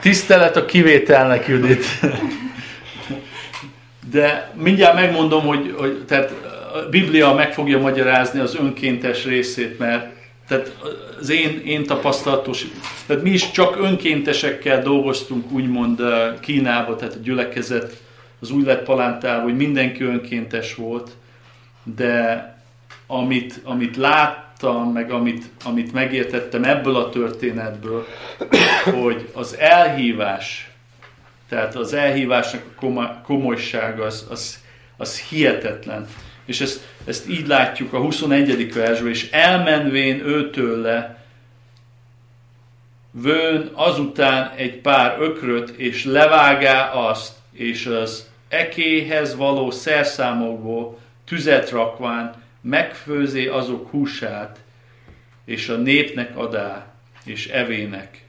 Tisztelet 0.00 0.56
a 0.56 0.64
kivételnek, 0.64 1.46
Judit. 1.46 1.84
De 4.10 4.52
mindjárt 4.54 4.94
megmondom, 4.94 5.46
hogy, 5.46 5.74
hogy 5.78 6.04
tehát 6.04 6.30
a 6.74 6.88
Biblia 6.90 7.34
meg 7.34 7.52
fogja 7.52 7.78
magyarázni 7.78 8.40
az 8.40 8.56
önkéntes 8.56 9.24
részét, 9.24 9.78
mert 9.78 10.14
tehát 10.48 10.76
az 11.20 11.30
én, 11.30 11.62
én 11.64 11.84
tapasztalatos, 11.84 12.66
tehát 13.06 13.22
mi 13.22 13.30
is 13.30 13.50
csak 13.50 13.76
önkéntesekkel 13.80 14.82
dolgoztunk 14.82 15.50
úgymond 15.50 16.00
eh, 16.00 16.34
Kínába, 16.40 16.96
tehát 16.96 17.14
a 17.14 17.18
gyülekezet 17.22 18.02
az 18.40 18.50
új 18.50 18.64
lett 18.64 18.84
palántál, 18.84 19.40
hogy 19.40 19.56
mindenki 19.56 20.04
önkéntes 20.04 20.74
volt, 20.74 21.10
de 21.96 22.54
amit, 23.06 23.60
amit 23.64 23.96
láttam, 24.60 24.92
meg 24.92 25.10
amit, 25.10 25.44
amit 25.64 25.92
megértettem 25.92 26.64
ebből 26.64 26.96
a 26.96 27.08
történetből, 27.08 28.06
hogy 29.00 29.28
az 29.32 29.56
elhívás, 29.58 30.70
tehát 31.48 31.74
az 31.74 31.92
elhívásnak 31.92 32.62
a 32.80 33.20
komolysága 33.24 34.04
az, 34.04 34.26
az, 34.30 34.62
az 34.96 35.20
hihetetlen. 35.20 36.06
És 36.44 36.60
ezt, 36.60 36.80
ezt 37.04 37.28
így 37.28 37.46
látjuk 37.46 37.92
a 37.92 37.98
21. 37.98 38.74
versben, 38.74 39.10
és 39.10 39.30
elmenvén 39.30 40.26
őtőle 40.26 41.24
vőn 43.10 43.70
azután 43.72 44.52
egy 44.56 44.80
pár 44.80 45.16
ökröt, 45.20 45.68
és 45.68 46.04
levágá 46.04 46.90
azt, 46.90 47.32
és 47.52 47.86
az 47.86 48.28
ekéhez 48.48 49.36
való 49.36 49.70
szerszámokból 49.70 50.98
tüzet 51.24 51.70
rakván 51.70 52.44
megfőzé 52.68 53.46
azok 53.46 53.90
húsát, 53.90 54.58
és 55.44 55.68
a 55.68 55.76
népnek 55.76 56.36
adá, 56.36 56.94
és 57.24 57.46
evének, 57.46 58.24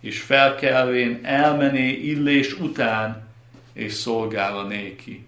és 0.00 0.20
felkelvén 0.20 1.20
elmené 1.22 1.90
illés 1.90 2.58
után, 2.58 3.26
és 3.72 3.92
szolgál 3.92 4.58
a 4.58 4.66
néki. 4.66 5.26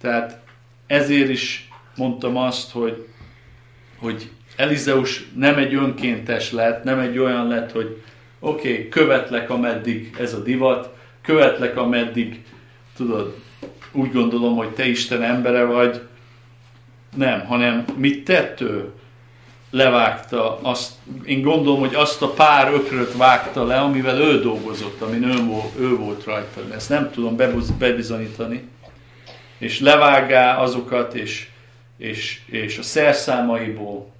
Tehát 0.00 0.40
ezért 0.86 1.28
is 1.28 1.68
mondtam 1.96 2.36
azt, 2.36 2.70
hogy, 2.70 3.08
hogy 3.96 4.30
Elizeus 4.56 5.24
nem 5.34 5.58
egy 5.58 5.74
önkéntes 5.74 6.52
lett, 6.52 6.84
nem 6.84 6.98
egy 6.98 7.18
olyan 7.18 7.48
lett, 7.48 7.72
hogy 7.72 8.02
oké, 8.38 8.70
okay, 8.70 8.88
követlek 8.88 9.50
ameddig 9.50 10.14
ez 10.18 10.34
a 10.34 10.42
divat, 10.42 10.96
követlek 11.22 11.76
ameddig, 11.76 12.44
tudod, 12.96 13.36
úgy 13.92 14.12
gondolom, 14.12 14.56
hogy 14.56 14.68
te 14.68 14.86
Isten 14.86 15.22
embere 15.22 15.64
vagy. 15.64 16.00
Nem, 17.16 17.46
hanem 17.46 17.84
mit 17.96 18.24
tett 18.24 18.60
ő? 18.60 18.90
Levágta 19.70 20.58
azt, 20.62 20.92
én 21.24 21.42
gondolom, 21.42 21.80
hogy 21.80 21.94
azt 21.94 22.22
a 22.22 22.30
pár 22.30 22.72
ökröt 22.72 23.16
vágta 23.16 23.64
le, 23.64 23.80
amivel 23.80 24.20
ő 24.20 24.40
dolgozott, 24.40 25.00
amin 25.00 25.22
ő, 25.22 25.34
ő 25.78 25.96
volt 25.96 26.24
rajta. 26.24 26.60
Ezt 26.74 26.88
nem 26.88 27.10
tudom 27.10 27.36
bebizonyítani 27.78 28.68
és 29.58 29.80
levágá 29.80 30.58
azokat, 30.58 31.14
és, 31.14 31.48
és, 31.96 32.40
és 32.46 32.78
a 32.78 32.82
szerszámaiból 32.82 34.12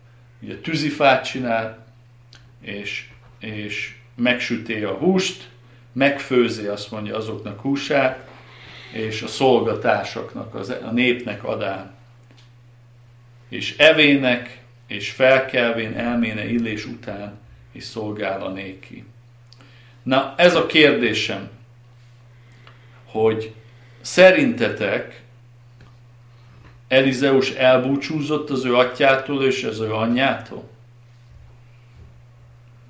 ugye 0.42 0.56
tűzifát 0.56 1.24
csinál, 1.24 1.87
és, 2.61 3.09
és 3.38 3.94
megsüté 4.14 4.82
a 4.82 4.92
húst, 4.92 5.48
megfőzi 5.92 6.66
azt 6.66 6.90
mondja 6.90 7.16
azoknak 7.16 7.61
húsát, 7.61 8.28
és 8.92 9.22
a 9.22 9.26
szolgatásoknak, 9.26 10.54
az, 10.54 10.68
a 10.68 10.90
népnek 10.90 11.44
adán. 11.44 11.94
És 13.48 13.76
evének, 13.76 14.61
és 14.87 15.11
felkelvén 15.11 15.98
elméne 15.98 16.44
illés 16.44 16.85
után, 16.85 17.38
és 17.72 17.85
szolgál 17.85 18.42
a 18.42 18.50
néki. 18.50 19.04
Na, 20.02 20.35
ez 20.37 20.54
a 20.54 20.66
kérdésem, 20.66 21.48
hogy 23.04 23.54
szerintetek 24.00 25.22
Elizeus 26.88 27.50
elbúcsúzott 27.50 28.50
az 28.50 28.64
ő 28.64 28.76
atyától 28.76 29.44
és 29.44 29.64
az 29.64 29.80
ő 29.80 29.92
anyjától? 29.92 30.68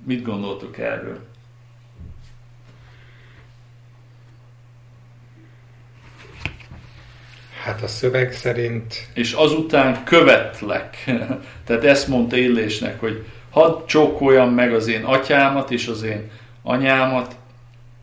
Mit 0.03 0.23
gondoltok 0.23 0.77
erről? 0.77 1.27
Hát 7.67 7.81
a 7.81 7.87
szöveg 7.87 8.33
szerint... 8.33 9.07
És 9.13 9.31
azután 9.31 10.03
követlek. 10.03 11.03
Tehát 11.65 11.83
ezt 11.83 12.07
mondta 12.07 12.37
Illésnek, 12.37 12.99
hogy 12.99 13.25
hadd 13.49 13.85
csókoljam 13.85 14.53
meg 14.53 14.73
az 14.73 14.87
én 14.87 15.03
atyámat 15.03 15.71
és 15.71 15.87
az 15.87 16.03
én 16.03 16.31
anyámat, 16.61 17.35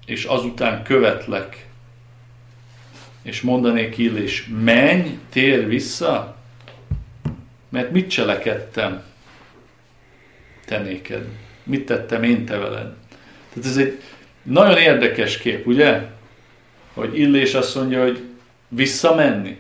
és 0.07 0.25
azután 0.25 0.83
követlek 0.83 1.67
és 3.23 3.41
mondanék 3.41 3.99
Illés, 3.99 4.49
menj, 4.65 5.19
tér 5.31 5.67
vissza, 5.67 6.37
mert 7.69 7.91
mit 7.91 8.11
cselekedtem 8.11 9.03
te 10.65 10.79
néked? 10.79 11.27
Mit 11.63 11.87
tettem 11.87 12.23
én 12.23 12.45
te 12.45 12.57
veled? 12.57 12.93
Tehát 13.53 13.69
ez 13.69 13.77
egy 13.77 14.03
nagyon 14.43 14.79
érdekes 14.79 15.39
kép, 15.39 15.67
ugye? 15.67 16.01
Hogy 16.95 17.19
Illés 17.19 17.55
azt 17.55 17.75
mondja, 17.75 18.03
hogy 18.03 18.34
visszamenni. 18.75 19.59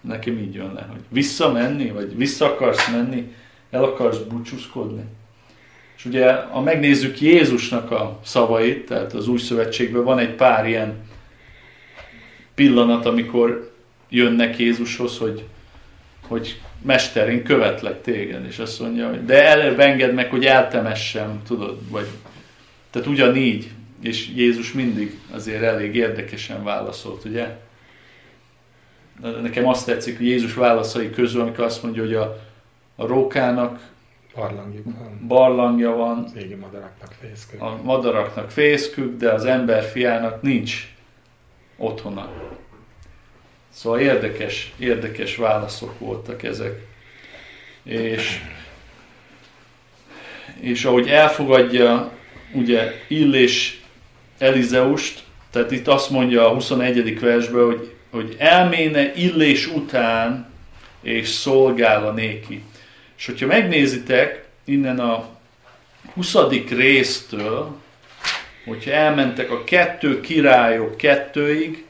Nekem 0.00 0.38
így 0.38 0.54
jön 0.54 0.72
le, 0.72 0.86
hogy 0.90 1.00
visszamenni, 1.08 1.90
vagy 1.90 2.16
vissza 2.16 2.46
akarsz 2.46 2.90
menni, 2.90 3.34
el 3.70 3.84
akarsz 3.84 4.18
búcsúzkodni. 4.18 5.02
És 5.96 6.04
ugye, 6.04 6.32
ha 6.32 6.60
megnézzük 6.60 7.20
Jézusnak 7.20 7.90
a 7.90 8.20
szavait, 8.24 8.86
tehát 8.86 9.12
az 9.12 9.28
új 9.28 9.38
szövetségben 9.38 10.04
van 10.04 10.18
egy 10.18 10.34
pár 10.34 10.66
ilyen 10.66 10.94
pillanat, 12.54 13.06
amikor 13.06 13.72
jönnek 14.08 14.58
Jézushoz, 14.58 15.18
hogy, 15.18 15.44
hogy 16.28 16.60
Mester, 16.82 17.28
én 17.28 17.42
követlek 17.42 18.02
téged, 18.02 18.44
és 18.46 18.58
azt 18.58 18.80
mondja, 18.80 19.08
hogy 19.08 19.24
de 19.24 19.44
előbb 19.44 19.80
engedd 19.80 20.14
meg, 20.14 20.30
hogy 20.30 20.44
eltemessem, 20.44 21.42
tudod, 21.46 21.78
vagy 21.90 22.06
tehát 22.90 23.08
ugyanígy, 23.08 23.70
és 24.00 24.28
Jézus 24.34 24.72
mindig 24.72 25.18
azért 25.30 25.62
elég 25.62 25.94
érdekesen 25.94 26.64
válaszolt, 26.64 27.24
ugye? 27.24 27.56
Nekem 29.42 29.66
azt 29.66 29.86
tetszik, 29.86 30.16
hogy 30.16 30.26
Jézus 30.26 30.54
válaszai 30.54 31.10
közül, 31.10 31.40
amikor 31.40 31.64
azt 31.64 31.82
mondja, 31.82 32.02
hogy 32.02 32.14
a, 32.14 32.38
a 32.96 33.06
rókának 33.06 33.80
barlangja 34.34 34.82
van. 34.84 35.26
barlangja 35.26 35.90
van, 35.90 36.24
az 36.24 36.36
égi 36.36 36.54
madaraknak 36.54 37.12
fészkük. 37.20 37.60
a 37.60 37.80
madaraknak 37.82 38.50
fészkük, 38.50 39.16
de 39.16 39.30
az 39.32 39.44
ember 39.44 39.82
fiának 39.82 40.42
nincs 40.42 40.94
otthona. 41.76 42.30
Szóval 43.68 44.00
érdekes, 44.00 44.74
érdekes 44.78 45.36
válaszok 45.36 45.98
voltak 45.98 46.42
ezek. 46.42 46.86
És, 47.82 48.40
és 50.60 50.84
ahogy 50.84 51.08
elfogadja 51.08 52.12
ugye 52.52 52.92
Illés 53.08 53.82
Elizeust, 54.38 55.22
tehát 55.50 55.70
itt 55.70 55.88
azt 55.88 56.10
mondja 56.10 56.50
a 56.50 56.54
21. 56.54 57.20
versben, 57.20 57.64
hogy, 57.64 57.94
hogy 58.10 58.34
elméne 58.38 59.14
Illés 59.14 59.66
után, 59.66 60.50
és 61.02 61.28
szolgál 61.28 62.06
a 62.06 62.12
néki. 62.12 62.62
És 63.18 63.26
hogyha 63.26 63.46
megnézitek 63.46 64.44
innen 64.64 64.98
a 64.98 65.28
20. 66.14 66.34
résztől, 66.68 67.76
hogyha 68.64 68.90
elmentek 68.90 69.50
a 69.50 69.64
kettő 69.64 70.20
királyok 70.20 70.96
kettőig, 70.96 71.84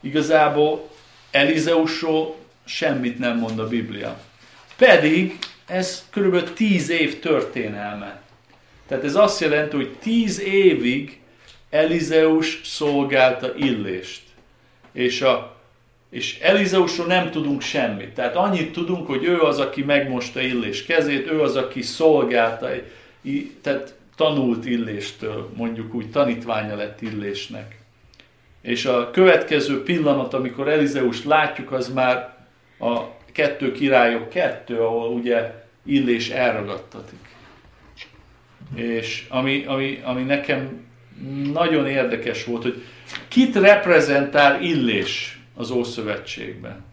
igazából 0.00 0.90
Elizeusról 1.30 2.36
semmit 2.64 3.18
nem 3.18 3.38
mond 3.38 3.58
a 3.58 3.68
Biblia. 3.68 4.20
Pedig 4.76 5.38
ez 5.66 6.04
kb. 6.10 6.52
10 6.52 6.88
év 6.88 7.20
történelme. 7.20 8.20
Tehát 8.88 9.04
ez 9.04 9.14
azt 9.14 9.40
jelenti, 9.40 9.76
hogy 9.76 9.90
10 9.98 10.40
évig 10.40 11.20
Elizeus 11.70 12.60
szolgálta 12.64 13.54
Illést. 13.56 14.20
És, 14.92 15.22
a, 15.22 15.56
és 16.10 16.38
Elizeusról 16.38 17.06
nem 17.06 17.30
tudunk 17.30 17.60
semmit. 17.60 18.14
Tehát 18.14 18.36
annyit 18.36 18.72
tudunk, 18.72 19.06
hogy 19.06 19.24
ő 19.24 19.40
az, 19.40 19.58
aki 19.58 19.82
megmosta 19.82 20.40
Illés 20.40 20.84
kezét, 20.84 21.30
ő 21.30 21.40
az, 21.40 21.56
aki 21.56 21.82
szolgálta. 21.82 22.68
Tehát 23.62 23.94
tanult 24.16 24.66
Illéstől, 24.66 25.50
mondjuk 25.56 25.94
úgy 25.94 26.10
tanítványa 26.10 26.76
lett 26.76 27.00
Illésnek. 27.00 27.78
És 28.62 28.84
a 28.84 29.10
következő 29.10 29.82
pillanat, 29.82 30.34
amikor 30.34 30.68
Elizeust 30.68 31.24
látjuk, 31.24 31.72
az 31.72 31.92
már 31.92 32.36
a 32.78 33.00
kettő 33.32 33.72
királyok 33.72 34.28
kettő, 34.28 34.80
ahol 34.80 35.08
ugye 35.08 35.64
Illés 35.84 36.30
elragadtatik. 36.30 37.36
És 38.74 39.26
ami, 39.28 39.64
ami, 39.66 40.00
ami 40.04 40.22
nekem 40.22 40.87
nagyon 41.52 41.86
érdekes 41.86 42.44
volt, 42.44 42.62
hogy 42.62 42.84
kit 43.28 43.54
reprezentál 43.54 44.62
Illés 44.62 45.38
az 45.54 45.70
Ószövetségben? 45.70 46.84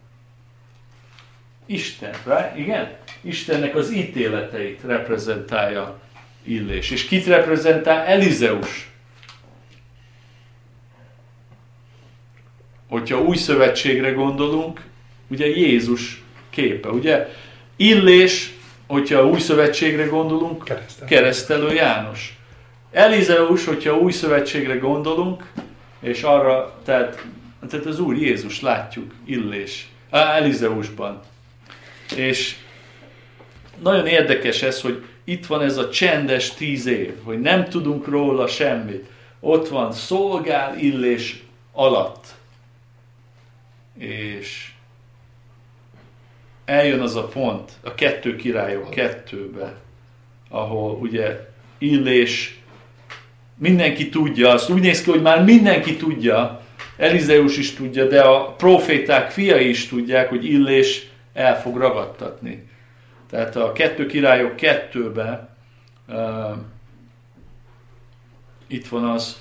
Isten, 1.66 2.14
right? 2.24 2.56
igen? 2.56 2.96
Istennek 3.20 3.76
az 3.76 3.92
ítéleteit 3.92 4.80
reprezentálja 4.82 6.00
Illés. 6.42 6.90
És 6.90 7.04
kit 7.04 7.26
reprezentál 7.26 8.06
Elizeus? 8.06 8.90
Hogyha 12.88 13.22
új 13.22 13.36
szövetségre 13.36 14.10
gondolunk, 14.10 14.80
ugye 15.28 15.46
Jézus 15.46 16.22
képe, 16.50 16.88
ugye? 16.88 17.28
Illés, 17.76 18.54
hogyha 18.86 19.26
új 19.26 19.38
szövetségre 19.38 20.04
gondolunk, 20.04 20.64
keresztelő, 20.64 21.08
keresztelő 21.08 21.72
János. 21.74 22.38
Elizeus, 22.90 23.64
hogyha 23.64 23.98
új 23.98 24.12
szövetségre 24.12 24.76
gondolunk, 24.76 25.52
és 26.00 26.22
arra, 26.22 26.80
tehát, 26.84 27.24
tehát 27.68 27.86
az 27.86 28.00
Úr 28.00 28.16
Jézus 28.16 28.60
látjuk 28.60 29.14
Illés, 29.24 29.88
Elizeusban. 30.10 31.20
És 32.16 32.56
nagyon 33.82 34.06
érdekes 34.06 34.62
ez, 34.62 34.80
hogy 34.80 35.04
itt 35.24 35.46
van 35.46 35.62
ez 35.62 35.76
a 35.76 35.88
csendes 35.88 36.54
tíz 36.54 36.86
év, 36.86 37.14
hogy 37.22 37.40
nem 37.40 37.64
tudunk 37.64 38.06
róla 38.06 38.46
semmit. 38.46 39.06
Ott 39.40 39.68
van, 39.68 39.92
szolgál 39.92 40.78
illés 40.78 41.42
alatt. 41.72 42.26
És 43.98 44.70
eljön 46.64 47.00
az 47.00 47.16
a 47.16 47.26
pont, 47.26 47.72
a 47.82 47.94
kettő 47.94 48.36
királyok 48.36 48.90
kettőbe, 48.90 49.74
ahol 50.48 50.94
ugye 50.94 51.48
illés, 51.78 52.55
mindenki 53.58 54.08
tudja, 54.08 54.50
azt 54.50 54.70
úgy 54.70 54.80
néz 54.80 55.02
ki, 55.02 55.10
hogy 55.10 55.22
már 55.22 55.44
mindenki 55.44 55.96
tudja, 55.96 56.60
Elizeus 56.96 57.56
is 57.56 57.74
tudja, 57.74 58.06
de 58.06 58.20
a 58.20 58.52
proféták 58.52 59.30
fiai 59.30 59.68
is 59.68 59.88
tudják, 59.88 60.28
hogy 60.28 60.44
illés 60.44 61.06
el 61.32 61.60
fog 61.60 61.76
ragadtatni. 61.76 62.68
Tehát 63.30 63.56
a 63.56 63.72
kettő 63.72 64.06
királyok 64.06 64.56
kettőbe 64.56 65.56
uh, 66.08 66.16
itt 68.66 68.88
van 68.88 69.04
az, 69.04 69.40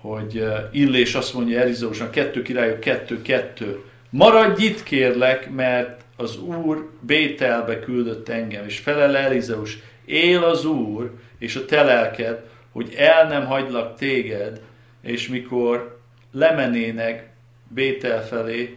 hogy 0.00 0.38
uh, 0.38 0.58
Illés 0.72 1.14
azt 1.14 1.34
mondja 1.34 1.60
Elizeusnak, 1.60 2.10
kettő 2.10 2.42
királyok 2.42 2.80
kettő-kettő. 2.80 3.84
Maradj 4.10 4.64
itt 4.64 4.82
kérlek, 4.82 5.50
mert 5.50 6.04
az 6.16 6.38
Úr 6.38 6.90
Bételbe 7.00 7.78
küldött 7.78 8.28
engem, 8.28 8.64
és 8.64 8.78
felel 8.78 9.16
Elizeus, 9.16 9.78
él 10.04 10.42
az 10.42 10.64
Úr 10.64 11.10
és 11.38 11.56
a 11.56 11.64
te 11.64 11.82
lelked, 11.82 12.42
hogy 12.72 12.94
el 12.96 13.28
nem 13.28 13.46
hagylak 13.46 13.96
téged, 13.96 14.60
és 15.02 15.28
mikor 15.28 16.00
lemenének 16.32 17.30
Bétel 17.68 18.26
felé, 18.26 18.76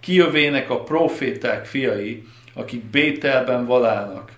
kijövének 0.00 0.70
a 0.70 0.82
proféták 0.82 1.64
fiai, 1.64 2.24
akik 2.54 2.84
Bételben 2.84 3.66
valálnak 3.66 4.32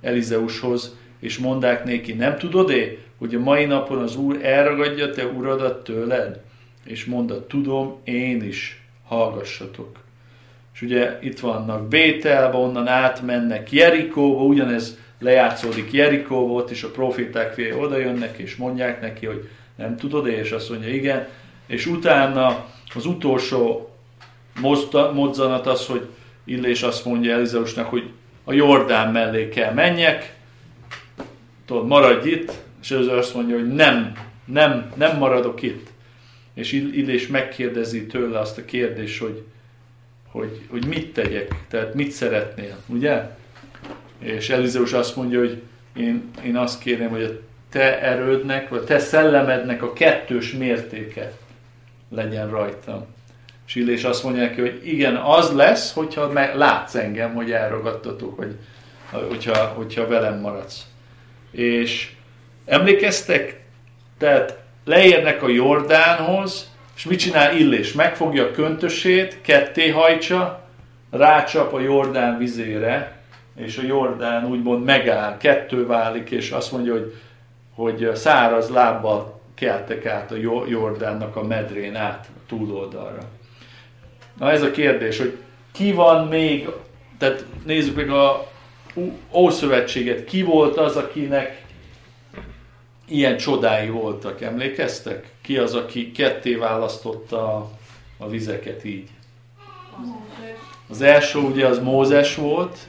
Elizeushoz, 0.00 0.96
és 1.18 1.38
mondák 1.38 1.84
néki, 1.84 2.12
nem 2.12 2.36
tudod-é, 2.36 2.98
hogy 3.18 3.34
a 3.34 3.38
mai 3.38 3.64
napon 3.64 3.98
az 3.98 4.16
Úr 4.16 4.44
elragadja 4.44 5.10
te 5.10 5.26
uradat 5.26 5.84
tőled? 5.84 6.40
És 6.84 7.04
mondta, 7.04 7.46
tudom, 7.46 8.00
én 8.04 8.42
is, 8.42 8.82
hallgassatok. 9.06 9.98
És 10.74 10.82
ugye 10.82 11.18
itt 11.20 11.40
vannak 11.40 11.88
Bételbe, 11.88 12.56
onnan 12.56 12.86
átmennek 12.86 13.72
Jerikóba, 13.72 14.42
ugyanez 14.42 14.98
lejátszódik 15.18 15.92
Jerikóba, 15.92 16.52
ott 16.52 16.70
is 16.70 16.82
a 16.82 16.90
proféták 16.90 17.52
fél 17.52 17.78
oda 17.78 17.98
jönnek, 17.98 18.38
és 18.38 18.56
mondják 18.56 19.00
neki, 19.00 19.26
hogy 19.26 19.48
nem 19.76 19.96
tudod, 19.96 20.26
és 20.26 20.50
azt 20.50 20.70
mondja, 20.70 20.88
igen. 20.88 21.28
És 21.66 21.86
utána 21.86 22.66
az 22.94 23.06
utolsó 23.06 23.90
mozzanat 25.12 25.66
az, 25.66 25.86
hogy 25.86 26.08
Illés 26.44 26.82
azt 26.82 27.04
mondja 27.04 27.32
Elizeusnak, 27.32 27.86
hogy 27.86 28.10
a 28.44 28.52
Jordán 28.52 29.12
mellé 29.12 29.48
kell 29.48 29.72
menjek, 29.72 30.34
tudod, 31.66 31.86
maradj 31.86 32.28
itt, 32.28 32.52
és 32.82 32.90
ez 32.90 33.06
azt 33.06 33.34
mondja, 33.34 33.56
hogy 33.56 33.72
nem, 33.72 34.12
nem, 34.44 34.92
nem 34.94 35.18
maradok 35.18 35.62
itt. 35.62 35.90
És 36.54 36.72
Illés 36.72 37.26
megkérdezi 37.26 38.06
tőle 38.06 38.38
azt 38.38 38.58
a 38.58 38.64
kérdést, 38.64 39.20
hogy, 39.20 39.42
hogy, 40.30 40.60
hogy 40.70 40.86
mit 40.86 41.12
tegyek, 41.12 41.54
tehát 41.68 41.94
mit 41.94 42.10
szeretnél, 42.10 42.76
ugye? 42.86 43.36
És 44.18 44.50
Elizeus 44.50 44.92
azt 44.92 45.16
mondja, 45.16 45.38
hogy 45.38 45.62
én, 45.96 46.30
én 46.44 46.56
azt 46.56 46.80
kérem, 46.80 47.08
hogy 47.08 47.22
a 47.22 47.46
te 47.70 48.00
erődnek, 48.00 48.68
vagy 48.68 48.78
a 48.78 48.84
te 48.84 48.98
szellemednek 48.98 49.82
a 49.82 49.92
kettős 49.92 50.52
mértéke 50.52 51.32
legyen 52.10 52.50
rajtam. 52.50 53.06
És 53.66 53.74
Illés 53.74 54.04
azt 54.04 54.22
mondja 54.22 54.42
neki, 54.42 54.60
hogy 54.60 54.80
igen, 54.84 55.16
az 55.16 55.52
lesz, 55.52 55.92
hogyha 55.92 56.32
látsz 56.54 56.94
engem, 56.94 57.34
hogy 57.34 57.52
elragadtatok, 57.52 58.36
hogy, 58.36 58.56
hogyha, 59.10 59.66
hogyha 59.66 60.06
velem 60.06 60.40
maradsz. 60.40 60.86
És 61.50 62.12
emlékeztek? 62.64 63.60
Tehát 64.18 64.58
leérnek 64.84 65.42
a 65.42 65.48
Jordánhoz, 65.48 66.70
és 66.96 67.04
mit 67.04 67.18
csinál 67.18 67.56
Illés? 67.56 67.92
Megfogja 67.92 68.44
a 68.44 68.50
köntösét, 68.50 69.38
ketté 69.40 69.88
hajtsa, 69.88 70.68
rácsap 71.10 71.72
a 71.72 71.80
Jordán 71.80 72.38
vizére, 72.38 73.17
és 73.58 73.76
a 73.78 73.82
Jordán 73.82 74.46
úgymond 74.46 74.84
megáll, 74.84 75.36
kettő 75.36 75.86
válik, 75.86 76.30
és 76.30 76.50
azt 76.50 76.72
mondja, 76.72 76.92
hogy, 76.92 77.14
hogy 77.74 78.10
száraz 78.14 78.68
lábbal 78.68 79.40
keltek 79.54 80.06
át 80.06 80.30
a 80.30 80.36
Jordánnak 80.68 81.36
a 81.36 81.42
medrén 81.42 81.96
át 81.96 82.28
a 82.36 82.40
túloldalra. 82.46 83.22
Na 84.38 84.50
ez 84.50 84.62
a 84.62 84.70
kérdés, 84.70 85.18
hogy 85.18 85.36
ki 85.72 85.92
van 85.92 86.26
még, 86.26 86.68
tehát 87.18 87.44
nézzük 87.64 87.96
meg 87.96 88.10
a 88.10 88.46
Ószövetséget, 89.32 90.24
ki 90.24 90.42
volt 90.42 90.76
az, 90.76 90.96
akinek 90.96 91.64
ilyen 93.08 93.36
csodái 93.36 93.88
voltak, 93.88 94.40
emlékeztek? 94.40 95.32
Ki 95.40 95.56
az, 95.56 95.74
aki 95.74 96.12
ketté 96.12 96.54
választotta 96.54 97.56
a, 97.56 97.70
a 98.18 98.28
vizeket 98.28 98.84
így? 98.84 99.08
Az 100.88 101.02
első 101.02 101.38
ugye 101.38 101.66
az 101.66 101.78
Mózes 101.78 102.34
volt, 102.34 102.88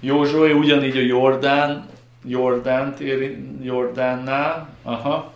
Józsué 0.00 0.52
ugyanígy 0.52 0.96
a 0.96 1.00
Jordán, 1.00 1.88
Jordánt 2.24 3.00
ér, 3.00 3.38
Jordánnál, 3.62 4.68
aha, 4.82 5.32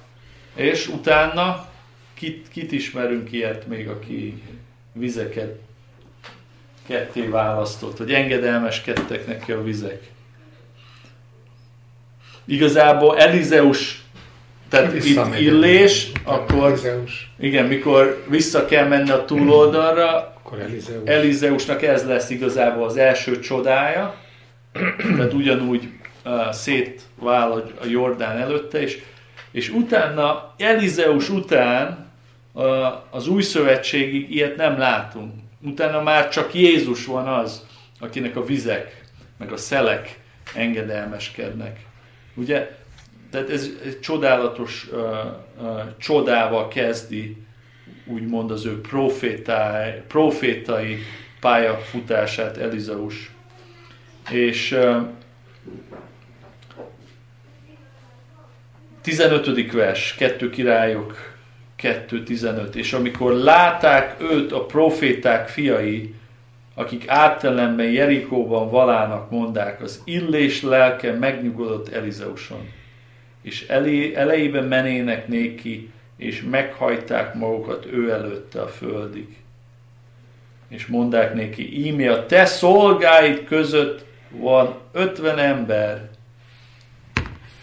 és 0.54 0.88
utána 0.88 1.68
Kit, 2.14 2.48
kit 2.48 2.72
ismerünk 2.72 3.32
ilyet 3.32 3.66
még, 3.66 3.88
aki 3.88 4.42
vizeket 4.92 5.58
ketté 6.86 7.26
választott, 7.26 7.98
hogy 7.98 8.12
engedelmeskedtek 8.12 9.26
neki 9.26 9.52
a 9.52 9.62
vizek. 9.62 10.10
Igazából 12.44 13.18
Elizeus, 13.18 14.04
tehát 14.68 14.94
itt 14.94 15.38
illés, 15.38 16.10
akkor 16.24 16.80
igen, 17.38 17.66
mikor 17.66 18.24
vissza 18.28 18.64
kell 18.64 18.88
menni 18.88 19.10
a 19.10 19.24
túloldalra, 19.24 20.35
akkor 20.46 20.60
Elizeus. 20.60 21.08
Elizeusnak 21.08 21.82
ez 21.82 22.06
lesz 22.06 22.30
igazából 22.30 22.84
az 22.84 22.96
első 22.96 23.38
csodája, 23.38 24.14
tehát 25.16 25.32
ugyanúgy 25.32 25.88
uh, 26.24 26.50
szétvál 26.50 27.52
a 27.80 27.86
Jordán 27.86 28.36
előtte, 28.36 28.80
és, 28.80 29.02
és 29.50 29.68
utána, 29.70 30.54
Elizeus 30.58 31.28
után 31.28 32.04
az 33.10 33.28
új 33.28 33.42
szövetségig 33.42 34.34
ilyet 34.34 34.56
nem 34.56 34.78
látunk. 34.78 35.32
Utána 35.62 36.02
már 36.02 36.28
csak 36.28 36.54
Jézus 36.54 37.06
van 37.06 37.28
az, 37.28 37.66
akinek 38.00 38.36
a 38.36 38.44
vizek, 38.44 39.04
meg 39.38 39.52
a 39.52 39.56
szelek 39.56 40.18
engedelmeskednek. 40.54 41.80
Ugye? 42.34 42.76
Tehát 43.30 43.50
ez 43.50 43.70
egy 43.84 44.00
csodálatos 44.00 44.88
uh, 44.92 44.98
uh, 45.60 45.80
csodával 45.98 46.68
kezdi, 46.68 47.45
úgymond 48.06 48.50
az 48.50 48.66
ő 48.66 48.80
profétai, 48.80 49.90
profétai 50.08 50.98
pályafutását 51.40 52.56
Elizeus. 52.56 53.30
És 54.30 54.72
uh, 54.72 55.06
15. 59.00 59.72
vers, 59.72 60.14
kettő 60.14 60.50
királyok 60.50 61.34
2.15. 61.82 62.74
És 62.74 62.92
amikor 62.92 63.32
látták 63.32 64.16
őt 64.20 64.52
a 64.52 64.64
proféták 64.64 65.48
fiai, 65.48 66.14
akik 66.74 67.08
áttelemben 67.08 67.90
Jerikóban 67.90 68.70
valának 68.70 69.30
mondák, 69.30 69.80
az 69.80 70.02
illés 70.04 70.62
lelke 70.62 71.12
megnyugodott 71.12 71.88
Elizeuson, 71.88 72.68
és 73.42 73.66
elé, 73.68 74.14
elejében 74.14 74.64
menének 74.64 75.28
néki, 75.28 75.90
és 76.16 76.42
meghajták 76.50 77.34
magukat 77.34 77.86
ő 77.86 78.10
előtte 78.10 78.60
a 78.60 78.68
földig. 78.68 79.36
És 80.68 80.86
mondták 80.86 81.34
néki, 81.34 81.86
ími 81.86 82.06
a 82.06 82.26
te 82.26 82.44
szolgáid 82.44 83.44
között 83.44 84.04
van 84.30 84.78
ötven 84.92 85.38
ember, 85.38 86.08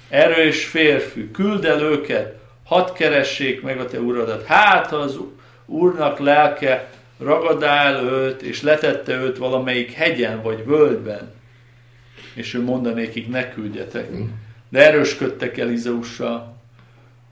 erős 0.09 0.65
férfi, 0.65 1.31
küld 1.31 1.65
el 1.65 1.81
őket, 1.81 2.39
hadd 2.63 2.93
keressék 2.93 3.61
meg 3.61 3.79
a 3.79 3.85
te 3.85 3.99
uradat. 3.99 4.45
Hát, 4.45 4.87
ha 4.87 4.95
az 4.95 5.19
úrnak 5.65 6.19
lelke 6.19 6.89
ragadál 7.19 8.03
őt, 8.03 8.41
és 8.41 8.61
letette 8.61 9.13
őt 9.13 9.37
valamelyik 9.37 9.91
hegyen 9.91 10.41
vagy 10.41 10.65
völgyben, 10.65 11.31
és 12.33 12.53
ő 12.53 12.61
mondanékig 12.61 13.29
ne 13.29 13.49
küldjetek. 13.49 14.11
Mm. 14.11 14.23
De 14.69 14.85
erősködtek 14.85 15.57
Elizeussal, 15.57 16.52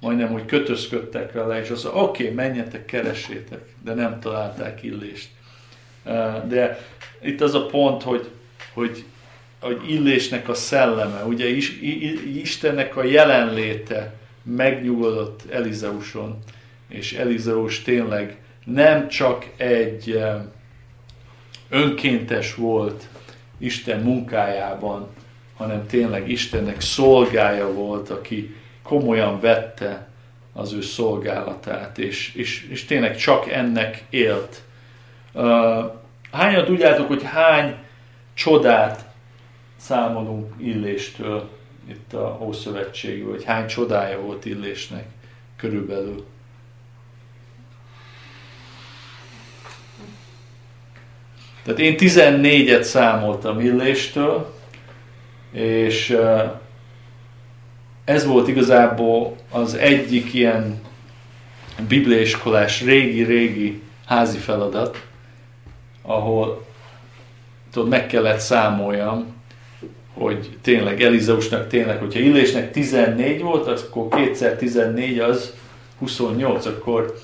majdnem, 0.02 0.30
hogy 0.30 0.46
kötözködtek 0.46 1.32
vele, 1.32 1.62
és 1.62 1.70
mondja, 1.70 1.94
oké, 1.94 2.24
okay, 2.24 2.36
menjetek, 2.36 2.86
keressétek, 2.86 3.62
de 3.84 3.94
nem 3.94 4.20
találták 4.20 4.84
illést. 4.84 5.30
De 6.48 6.80
itt 7.22 7.42
az 7.42 7.54
a 7.54 7.66
pont, 7.66 8.04
hogy, 8.04 8.30
hogy, 8.74 9.04
hogy 9.60 9.90
illésnek 9.90 10.50
a 10.50 10.54
szelleme, 10.54 11.24
ugye 11.24 11.48
Istennek 12.34 12.96
a 12.96 13.04
jelenléte 13.04 14.14
megnyugodott 14.44 15.52
Elizeuson, 15.52 16.38
és 16.88 17.14
Elizeus 17.14 17.82
tényleg 17.82 18.38
nem 18.66 19.08
csak 19.08 19.46
egy 19.58 20.24
önkéntes 21.70 22.56
volt 22.56 23.08
Isten 23.58 24.00
munkájában, 24.00 25.08
hanem 25.58 25.88
tényleg 25.88 26.30
Istennek 26.30 26.82
szolgája 26.82 27.74
volt, 27.74 28.10
aki 28.10 28.56
komolyan 28.84 29.40
vette 29.40 30.08
az 30.54 30.74
ő 30.74 30.82
szolgálatát, 30.82 31.98
és, 31.98 32.34
és, 32.36 32.68
és 32.70 32.86
tényleg 32.86 33.18
csak 33.18 33.50
ennek 33.50 34.04
élt. 34.10 34.62
hányan 36.32 36.66
tudjátok, 36.66 37.08
hogy 37.08 37.24
hány 37.24 37.76
csodát 38.34 39.06
számolunk 39.78 40.54
Illéstől 40.58 41.50
itt 41.90 42.14
a 42.14 42.38
Ószövetségből, 42.42 43.32
hogy 43.32 43.44
hány 43.44 43.68
csodája 43.68 44.20
volt 44.20 44.46
Illésnek 44.46 45.06
körülbelül? 45.58 46.26
Tehát 51.64 51.80
én 51.80 51.96
14-et 51.98 52.82
számoltam 52.82 53.60
Illéstől, 53.60 54.54
és 55.52 56.18
ez 58.06 58.26
volt 58.26 58.48
igazából 58.48 59.36
az 59.50 59.74
egyik 59.74 60.34
ilyen 60.34 60.82
bibliaiskolás 61.88 62.82
régi-régi 62.82 63.82
házi 64.06 64.38
feladat, 64.38 65.06
ahol 66.02 66.66
tudod, 67.72 67.90
meg 67.90 68.08
kellett 68.08 68.40
számoljam, 68.40 69.26
hogy 70.14 70.58
tényleg 70.62 71.02
Elizeusnak 71.02 71.68
tényleg, 71.68 72.00
hogyha 72.00 72.20
Illésnek 72.20 72.72
14 72.72 73.42
volt, 73.42 73.68
akkor 73.68 74.08
kétszer 74.08 74.56
14 74.56 75.20
az 75.20 75.54
28, 76.00 76.66
akkor 76.66 77.16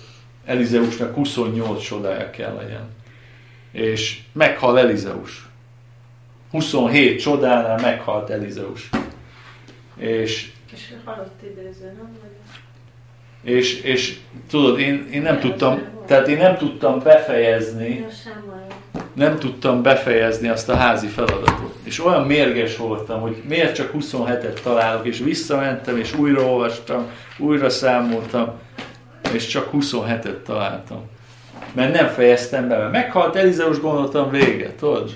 Elizeusnak 0.45 1.15
28 1.15 1.83
csodája 1.83 2.29
kell 2.29 2.53
legyen 2.53 2.95
és 3.77 4.19
meghal 4.33 4.79
Elizeus. 4.79 5.47
27 6.51 7.21
csodánál 7.21 7.79
meghalt 7.81 8.29
Elizeus. 8.29 8.89
És, 9.97 10.51
és 10.73 10.93
halott 11.05 11.41
idéző, 11.41 11.85
nem? 11.85 12.17
És, 13.41 13.81
és 13.81 14.17
tudod, 14.49 14.79
én, 14.79 15.07
én 15.11 15.21
nem 15.21 15.39
tudtam, 15.39 15.81
tehát 16.05 16.27
én 16.27 16.37
nem 16.37 16.57
tudtam 16.57 16.99
befejezni, 16.99 18.05
nem 19.13 19.39
tudtam 19.39 19.81
befejezni 19.81 20.47
azt 20.47 20.69
a 20.69 20.75
házi 20.75 21.07
feladatot. 21.07 21.75
És 21.83 22.05
olyan 22.05 22.25
mérges 22.25 22.77
voltam, 22.77 23.21
hogy 23.21 23.43
miért 23.47 23.75
csak 23.75 23.91
27-et 23.99 24.61
találok, 24.63 25.05
és 25.05 25.19
visszamentem, 25.19 25.97
és 25.97 26.15
újra 26.15 26.41
olvastam, 26.41 27.05
újra 27.37 27.69
számoltam, 27.69 28.53
és 29.33 29.47
csak 29.47 29.69
27-et 29.73 30.41
találtam 30.41 31.09
mert 31.77 31.93
nem 31.93 32.07
fejeztem 32.07 32.67
be, 32.67 32.77
mert 32.77 32.91
meghalt 32.91 33.35
Elizeus, 33.35 33.79
gondoltam 33.79 34.29
vége, 34.29 34.75
tudod? 34.75 35.15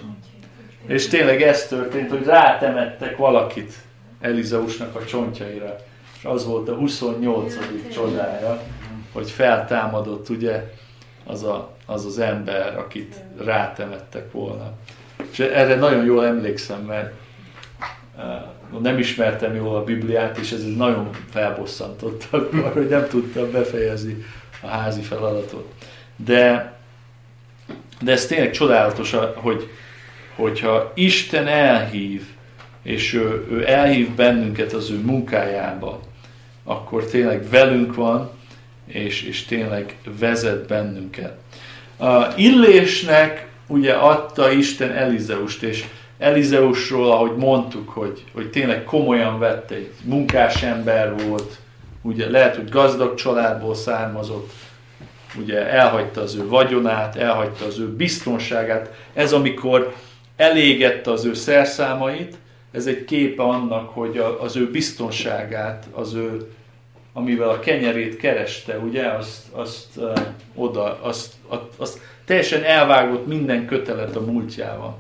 És 0.88 1.08
tényleg 1.08 1.42
ez 1.42 1.68
történt, 1.68 2.10
hogy 2.10 2.26
rátemettek 2.26 3.18
valakit 3.18 3.74
Elizeusnak 4.22 4.96
a 4.96 5.06
csontjaira. 5.06 5.76
És 6.18 6.24
az 6.24 6.46
volt 6.46 6.70
a 6.70 6.76
28. 6.76 7.56
csodája, 7.94 8.62
hogy 9.12 9.32
feltámadott 9.32 10.30
ugye 10.30 10.74
az, 11.26 11.44
a, 11.44 11.72
az 11.86 12.06
az 12.06 12.20
ember, 12.20 12.78
akit 12.78 13.16
rátemettek 13.44 14.32
volna. 14.32 14.72
És 15.32 15.40
erre 15.40 15.76
nagyon 15.76 16.06
jól 16.06 16.26
emlékszem, 16.26 16.82
mert 16.82 17.14
uh, 18.18 18.82
nem 18.82 18.98
ismertem 18.98 19.56
jól 19.56 19.76
a 19.76 19.84
Bibliát, 19.84 20.38
és 20.38 20.52
ez 20.52 20.76
nagyon 20.76 21.10
felbosszantott 21.30 22.28
akkor, 22.30 22.72
hogy 22.74 22.88
nem 22.88 23.08
tudtam 23.08 23.52
befejezni 23.52 24.26
a 24.62 24.68
házi 24.68 25.02
feladatot. 25.02 25.74
De, 26.16 26.74
de 28.02 28.12
ez 28.12 28.26
tényleg 28.26 28.52
csodálatos, 28.52 29.16
hogy, 29.36 29.70
hogyha 30.36 30.92
Isten 30.96 31.48
elhív, 31.48 32.24
és 32.84 33.14
ő, 33.14 33.48
ő 33.52 33.68
elhív 33.68 34.10
bennünket 34.10 34.74
az 34.74 34.90
ő 34.90 35.02
munkájába, 35.02 36.00
akkor 36.64 37.06
tényleg 37.06 37.50
velünk 37.50 37.96
van, 37.96 38.30
és, 38.88 39.24
és 39.24 39.46
tényleg 39.46 39.98
vezet 40.20 40.68
bennünket. 40.68 41.38
A 41.98 42.28
Illésnek 42.36 43.48
ugye 43.68 43.94
adta 43.94 44.52
Isten 44.52 44.92
Elizeust, 44.92 45.64
és 45.64 45.86
Elizeusról, 46.18 47.12
ahogy 47.12 47.36
mondtuk, 47.36 47.90
hogy, 47.90 48.24
hogy 48.34 48.50
tényleg 48.50 48.84
komolyan 48.84 49.40
vette, 49.40 49.76
egy 49.76 49.92
munkás 50.04 50.64
ember 50.64 51.16
volt, 51.28 51.60
ugye 52.02 52.30
lehet, 52.30 52.56
hogy 52.56 52.70
gazdag 52.70 53.16
családból 53.16 53.76
származott, 53.76 54.52
ugye 55.40 55.68
elhagyta 55.70 56.22
az 56.22 56.36
ő 56.36 56.48
vagyonát, 56.48 57.16
elhagyta 57.16 57.66
az 57.66 57.80
ő 57.80 57.88
biztonságát. 57.88 58.94
Ez 59.14 59.34
amikor 59.34 59.94
elégette 60.36 61.12
az 61.12 61.26
ő 61.26 61.34
szerszámait, 61.34 62.36
ez 62.72 62.86
egy 62.86 63.06
képe 63.06 63.44
annak, 63.44 63.90
hogy 63.90 64.18
az 64.18 64.56
ő 64.56 64.72
biztonságát, 64.72 65.88
az 65.92 66.14
ő, 66.14 66.52
amivel 67.14 67.50
a 67.50 67.60
kenyerét 67.60 68.18
kereste, 68.18 68.78
ugye, 68.78 69.08
azt, 69.08 69.52
azt 69.52 69.88
uh, 69.96 70.20
oda, 70.56 71.02
azt, 71.02 71.34
azt, 71.48 71.62
azt 71.78 72.00
teljesen 72.26 72.64
elvágott 72.64 73.28
minden 73.28 73.66
kötelet 73.66 74.16
a 74.16 74.22
múltjával. 74.22 74.98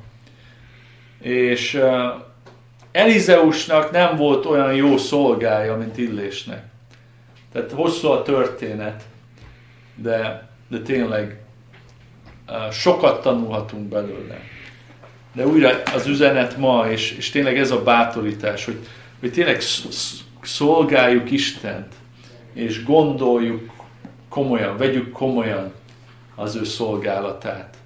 És 1.20 1.74
uh, 1.74 2.06
Elizeusnak 2.92 3.92
nem 3.92 4.16
volt 4.16 4.46
olyan 4.46 4.76
jó 4.76 4.98
szolgája, 4.98 5.76
mint 5.76 5.98
Illésnek. 5.98 6.64
Tehát 7.52 7.72
hosszú 7.72 8.08
a 8.08 8.22
történet, 8.22 9.04
de, 9.96 10.48
de 10.68 10.80
tényleg 10.80 11.42
sokat 12.72 13.22
tanulhatunk 13.22 13.88
belőle. 13.88 14.40
De 15.34 15.48
újra 15.48 15.82
az 15.94 16.08
üzenet 16.08 16.58
ma, 16.58 16.90
és, 16.90 17.12
és 17.12 17.30
tényleg 17.30 17.58
ez 17.58 17.72
a 17.72 17.84
bátorítás, 17.84 18.66
hogy, 18.66 18.80
hogy 19.20 19.32
tényleg 19.32 19.62
szolgáljuk 20.42 21.32
Istent, 21.32 21.94
és 22.54 22.84
gondoljuk 22.84 23.72
komolyan, 24.30 24.78
vegyük 24.78 25.12
komolyan 25.12 25.74
az 26.36 26.56
ő 26.56 26.64
szolgálatát. 26.64 27.78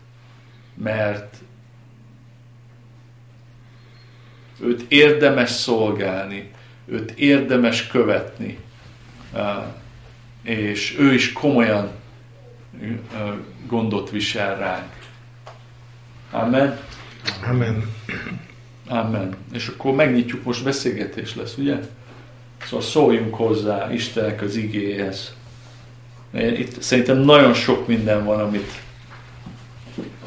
Mert 0.73 1.35
őt 4.61 4.85
érdemes 4.87 5.49
szolgálni, 5.49 6.51
őt 6.85 7.11
érdemes 7.11 7.87
követni, 7.87 8.59
és 10.43 10.95
ő 10.99 11.13
is 11.13 11.33
komolyan 11.33 11.91
gondot 13.67 14.09
visel 14.09 14.57
ránk. 14.57 14.93
Amen. 16.31 16.79
Amen. 17.43 17.93
Amen. 18.87 19.35
És 19.53 19.67
akkor 19.67 19.93
megnyitjuk, 19.93 20.43
most 20.43 20.63
beszélgetés 20.63 21.35
lesz, 21.35 21.57
ugye? 21.57 21.79
Szóval 22.63 22.81
szóljunk 22.81 23.35
hozzá 23.35 23.93
Istennek 23.93 24.41
az 24.41 24.55
igéhez. 24.55 25.35
Itt 26.33 26.81
szerintem 26.81 27.17
nagyon 27.17 27.53
sok 27.53 27.87
minden 27.87 28.25
van, 28.25 28.39
amit, 28.39 28.71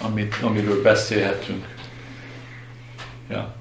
amit, 0.03 0.35
amiről 0.43 0.83
beszélhetünk. 0.83 1.67
Ja. 3.31 3.55